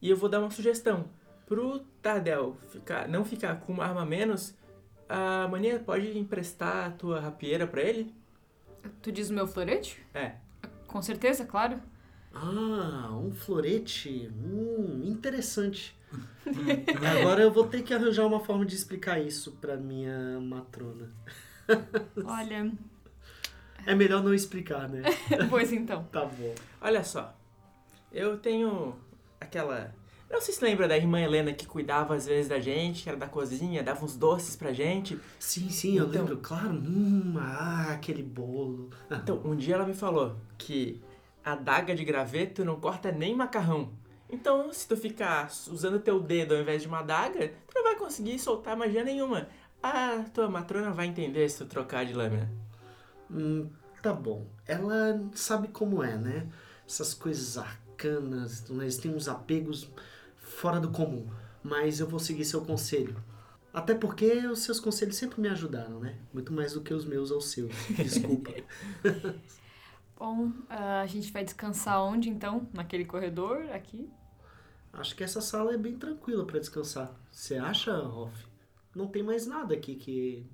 [0.01, 1.07] E eu vou dar uma sugestão.
[1.45, 4.55] pro Tardel ficar, não ficar com uma arma a menos,
[5.09, 8.15] a Mania pode emprestar a tua rapieira pra ele?
[9.03, 10.01] Tu diz o meu florete?
[10.15, 10.37] É.
[10.87, 11.81] Com certeza, claro.
[12.33, 14.31] Ah, um florete.
[14.33, 15.97] Hum, interessante.
[17.19, 21.11] Agora eu vou ter que arranjar uma forma de explicar isso pra minha matrona.
[22.25, 22.73] Olha,
[23.87, 25.03] É melhor não explicar, né?
[25.51, 26.05] pois então.
[26.05, 26.55] Tá bom.
[26.81, 27.35] Olha só,
[28.13, 28.95] eu tenho
[29.41, 29.95] aquela.
[30.31, 33.19] Não sei se lembra da irmã Helena que cuidava às vezes da gente, que era
[33.19, 35.21] da cozinha, dava uns doces pra gente.
[35.39, 36.71] Sim, sim, eu Então- lembro, claro.
[36.71, 38.89] Hum, ah, aquele bolo.
[39.11, 41.03] Então, um dia ela me falou que
[41.45, 43.91] a daga de graveto não corta nem macarrão.
[44.31, 47.97] Então, se tu ficar usando teu dedo ao invés de uma adaga, tu não vai
[47.97, 49.49] conseguir soltar magia nenhuma.
[49.83, 52.49] A tua matrona vai entender se tu trocar de lâmina.
[53.33, 53.69] Hum,
[54.03, 54.47] tá bom.
[54.67, 56.49] Ela sabe como é, né?
[56.87, 59.91] Essas coisas arcanas, eles têm uns apegos
[60.37, 61.27] fora do comum.
[61.63, 63.17] Mas eu vou seguir seu conselho.
[63.73, 66.19] Até porque os seus conselhos sempre me ajudaram, né?
[66.33, 67.73] Muito mais do que os meus aos seus.
[67.97, 68.53] Desculpa.
[70.19, 72.69] Bom, ah, a gente vai descansar onde então?
[72.73, 74.09] Naquele corredor aqui?
[74.93, 77.13] Acho que essa sala é bem tranquila pra descansar.
[77.31, 78.47] Você acha, Hoff?
[78.95, 80.47] Não tem mais nada aqui que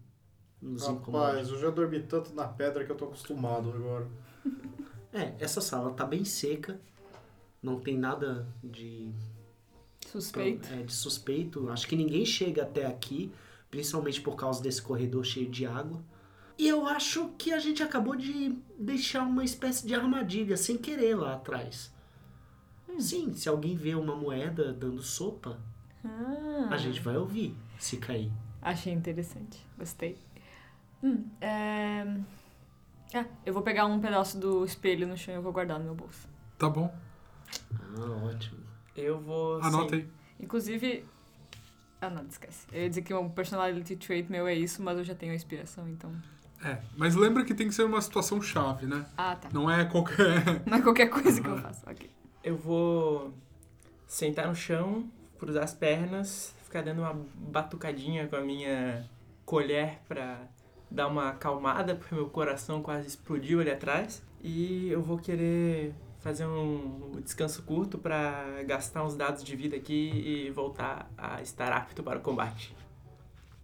[0.60, 0.86] nos.
[0.86, 4.06] Rapaz, eu já dormi tanto na pedra que eu tô acostumado agora.
[5.10, 6.78] É, essa sala tá bem seca.
[7.62, 9.10] Não tem nada de
[10.06, 10.68] Suspeito.
[10.70, 11.70] é, de suspeito.
[11.70, 13.32] Acho que ninguém chega até aqui,
[13.70, 16.04] principalmente por causa desse corredor cheio de água.
[16.58, 21.14] E eu acho que a gente acabou de deixar uma espécie de armadilha sem querer
[21.16, 21.90] lá atrás.
[22.98, 25.58] Sim, se alguém vê uma moeda dando sopa,
[26.04, 28.30] Ah, a gente vai ouvir se cair.
[28.60, 29.58] Achei interessante.
[29.78, 30.18] Gostei.
[31.02, 32.06] Hum, é...
[33.14, 35.84] Ah, eu vou pegar um pedaço do espelho no chão e eu vou guardar no
[35.84, 36.28] meu bolso.
[36.58, 36.94] Tá bom.
[37.72, 38.58] Ah, ótimo.
[38.96, 39.62] Eu vou.
[39.62, 40.06] Anota aí.
[40.38, 41.04] Inclusive.
[42.00, 42.66] Ah, não, esquece.
[42.72, 45.34] Eu ia dizer que um personality trait meu é isso, mas eu já tenho a
[45.34, 46.12] inspiração, então.
[46.62, 49.06] É, mas lembra que tem que ser uma situação chave, né?
[49.16, 49.48] Ah, tá.
[49.52, 50.62] Não é qualquer.
[50.66, 51.88] Não é qualquer coisa que eu faço.
[51.88, 52.10] Ok.
[52.42, 53.32] Eu vou
[54.06, 59.08] sentar no chão, cruzar as pernas, ficar dando uma batucadinha com a minha
[59.44, 60.40] colher pra
[60.90, 64.22] dar uma acalmada, porque meu coração quase explodiu ali atrás.
[64.42, 70.10] E eu vou querer fazer um descanso curto pra gastar uns dados de vida aqui
[70.10, 72.74] e voltar a estar apto para o combate.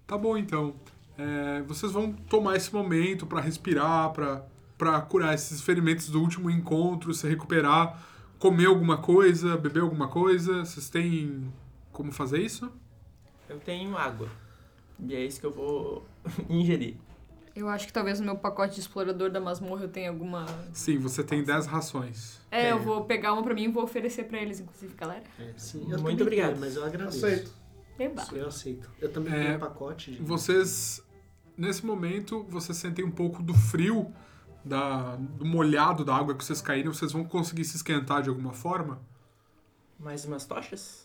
[0.06, 0.74] Tá bom, então.
[1.16, 7.14] É, vocês vão tomar esse momento pra respirar, pra curar esses ferimentos do último encontro,
[7.14, 8.02] se recuperar,
[8.38, 10.64] comer alguma coisa, beber alguma coisa.
[10.64, 11.52] Vocês têm
[11.92, 12.70] como fazer isso?
[13.48, 14.28] Eu tenho água.
[14.98, 16.06] E é isso que eu vou
[16.48, 16.96] ingerir.
[17.54, 20.44] Eu acho que talvez no meu pacote de explorador da masmorra eu tenha alguma.
[20.72, 22.40] Sim, você tem 10 rações.
[22.50, 22.80] É, eu É.
[22.80, 25.22] vou pegar uma pra mim e vou oferecer pra eles, inclusive, galera.
[25.38, 26.48] É, sim, eu Muito obrigado.
[26.50, 27.24] tenho, mas eu agradeço.
[27.24, 27.52] Aceito.
[27.98, 28.26] Eba.
[28.32, 28.90] Eu aceito.
[29.00, 30.20] Eu também É, tenho um pacote de...
[30.22, 31.00] Vocês,
[31.56, 34.12] nesse momento, vocês sentem um pouco do frio,
[34.64, 36.92] da, do molhado da água que vocês caíram.
[36.92, 39.00] Vocês vão conseguir se esquentar de alguma forma?
[39.96, 41.03] Mais umas tochas?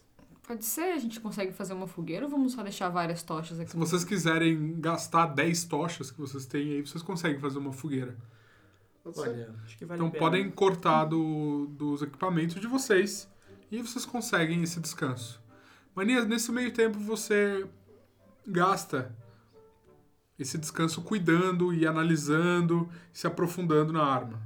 [0.49, 3.69] Pode ser, a gente consegue fazer uma fogueira ou vamos só deixar várias tochas aqui?
[3.69, 8.17] Se vocês quiserem gastar 10 tochas que vocês têm aí, vocês conseguem fazer uma fogueira.
[9.05, 10.19] Olha, Acho que vale Então a pena.
[10.19, 13.29] podem cortar do, dos equipamentos de vocês
[13.71, 15.39] e vocês conseguem esse descanso.
[15.93, 17.67] Manias, nesse meio tempo você
[18.47, 19.15] gasta
[20.39, 24.41] esse descanso cuidando e analisando, se aprofundando na arma.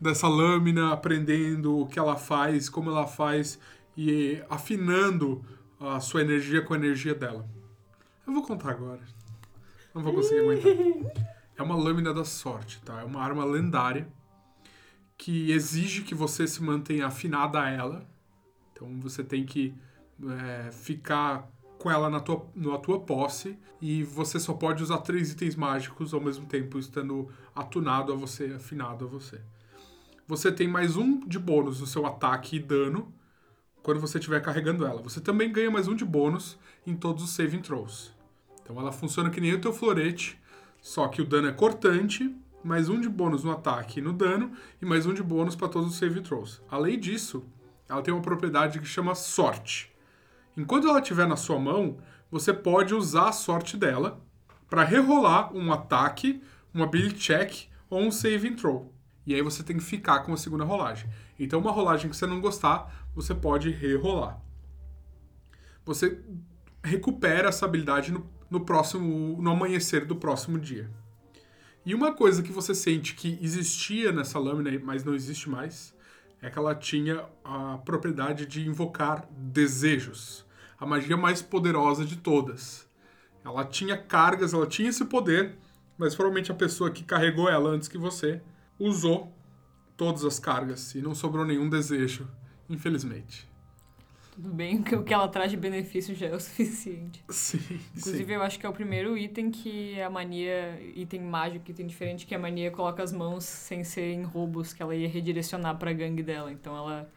[0.00, 3.60] Dessa lâmina, aprendendo o que ela faz, como ela faz
[4.02, 5.44] e afinando
[5.78, 7.46] a sua energia com a energia dela.
[8.26, 9.02] Eu vou contar agora.
[9.94, 10.72] Não vou conseguir aguentar.
[11.58, 13.02] É uma lâmina da sorte, tá?
[13.02, 14.08] É uma arma lendária
[15.18, 18.08] que exige que você se mantenha afinada a ela.
[18.72, 19.74] Então você tem que
[20.26, 21.46] é, ficar
[21.78, 26.14] com ela na tua, na tua posse e você só pode usar três itens mágicos
[26.14, 29.38] ao mesmo tempo estando atunado a você, afinado a você.
[30.26, 33.12] Você tem mais um de bônus no seu ataque e dano
[33.90, 35.02] quando você estiver carregando ela.
[35.02, 38.12] Você também ganha mais um de bônus em todos os saving throws.
[38.62, 40.40] Então ela funciona que nem o teu florete,
[40.80, 42.32] só que o dano é cortante,
[42.62, 45.68] mais um de bônus no ataque e no dano, e mais um de bônus para
[45.68, 46.62] todos os save throws.
[46.70, 47.44] Além disso,
[47.88, 49.92] ela tem uma propriedade que chama sorte.
[50.56, 51.98] Enquanto ela estiver na sua mão,
[52.30, 54.24] você pode usar a sorte dela
[54.68, 56.40] para rerolar um ataque,
[56.72, 58.94] um ability check ou um saving throw.
[59.26, 61.10] E aí você tem que ficar com a segunda rolagem.
[61.38, 64.40] Então, uma rolagem que você não gostar, você pode rerolar.
[65.84, 66.20] Você
[66.82, 70.90] recupera essa habilidade no, no próximo, no amanhecer do próximo dia.
[71.84, 75.94] E uma coisa que você sente que existia nessa lâmina, mas não existe mais,
[76.42, 80.44] é que ela tinha a propriedade de invocar desejos.
[80.78, 82.88] a magia mais poderosa de todas.
[83.44, 85.56] Ela tinha cargas, ela tinha esse poder,
[85.98, 88.40] mas provavelmente a pessoa que carregou ela antes que você
[88.78, 89.34] usou
[89.96, 92.26] todas as cargas e não sobrou nenhum desejo,
[92.70, 93.46] infelizmente.
[94.32, 97.22] Tudo bem que o que ela traz de benefício já é o suficiente.
[97.28, 97.58] Sim,
[97.96, 98.32] Inclusive, sim.
[98.32, 102.34] eu acho que é o primeiro item que a mania, item mágico, item diferente, que
[102.34, 106.22] a mania coloca as mãos sem ser em roubos, que ela ia redirecionar pra gangue
[106.22, 106.50] dela.
[106.52, 107.10] Então ela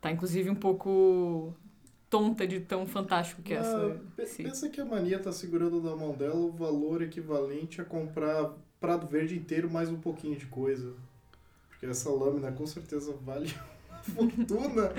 [0.00, 1.54] tá, inclusive, um pouco
[2.08, 4.36] tonta de tão fantástico que é Ah, essa.
[4.42, 9.06] pensa que a mania tá segurando na mão dela o valor equivalente a comprar Prado
[9.06, 10.94] Verde inteiro mais um pouquinho de coisa.
[11.68, 13.52] Porque essa lâmina com certeza vale
[14.12, 14.92] fortuna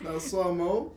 [0.00, 0.92] na sua mão.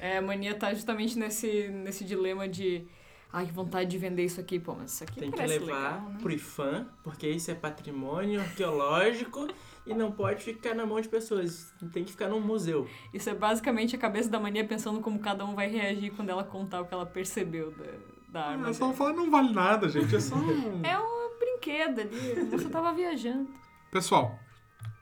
[0.00, 2.86] É, a mania tá justamente nesse, nesse dilema de.
[3.32, 6.10] Ai, que vontade de vender isso aqui, pô, mas isso aqui Tem que levar legal,
[6.10, 6.18] né?
[6.22, 9.48] pro IFAM, porque isso é patrimônio arqueológico
[9.84, 11.74] e não pode ficar na mão de pessoas.
[11.92, 12.88] Tem que ficar num museu.
[13.12, 16.44] Isso é basicamente a cabeça da mania pensando como cada um vai reagir quando ela
[16.44, 17.84] contar o que ela percebeu da,
[18.28, 18.70] da arma.
[18.70, 20.14] É só falar, não vale nada, gente.
[20.14, 20.80] É só um...
[20.86, 23.50] É um brinquedo ali, você tava viajando.
[23.90, 24.38] Pessoal,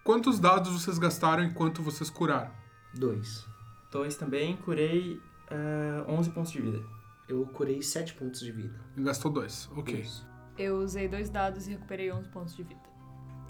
[0.05, 2.52] quantos dados vocês gastaram enquanto vocês curaram?
[2.92, 3.46] Dois.
[3.90, 6.84] Dois também, curei ah, 11 pontos de vida.
[7.26, 8.78] Eu curei sete pontos de vida.
[8.98, 9.98] Gastou dois, ok.
[9.98, 10.28] Isso.
[10.59, 12.82] Eu usei dois dados e recuperei 11 pontos de vida.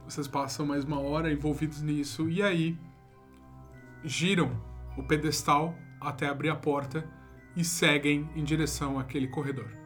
[0.07, 2.79] Vocês passam mais uma hora envolvidos nisso e aí
[4.05, 4.51] giram
[4.97, 7.05] o pedestal até abrir a porta
[7.57, 9.84] e seguem em direção àquele corredor.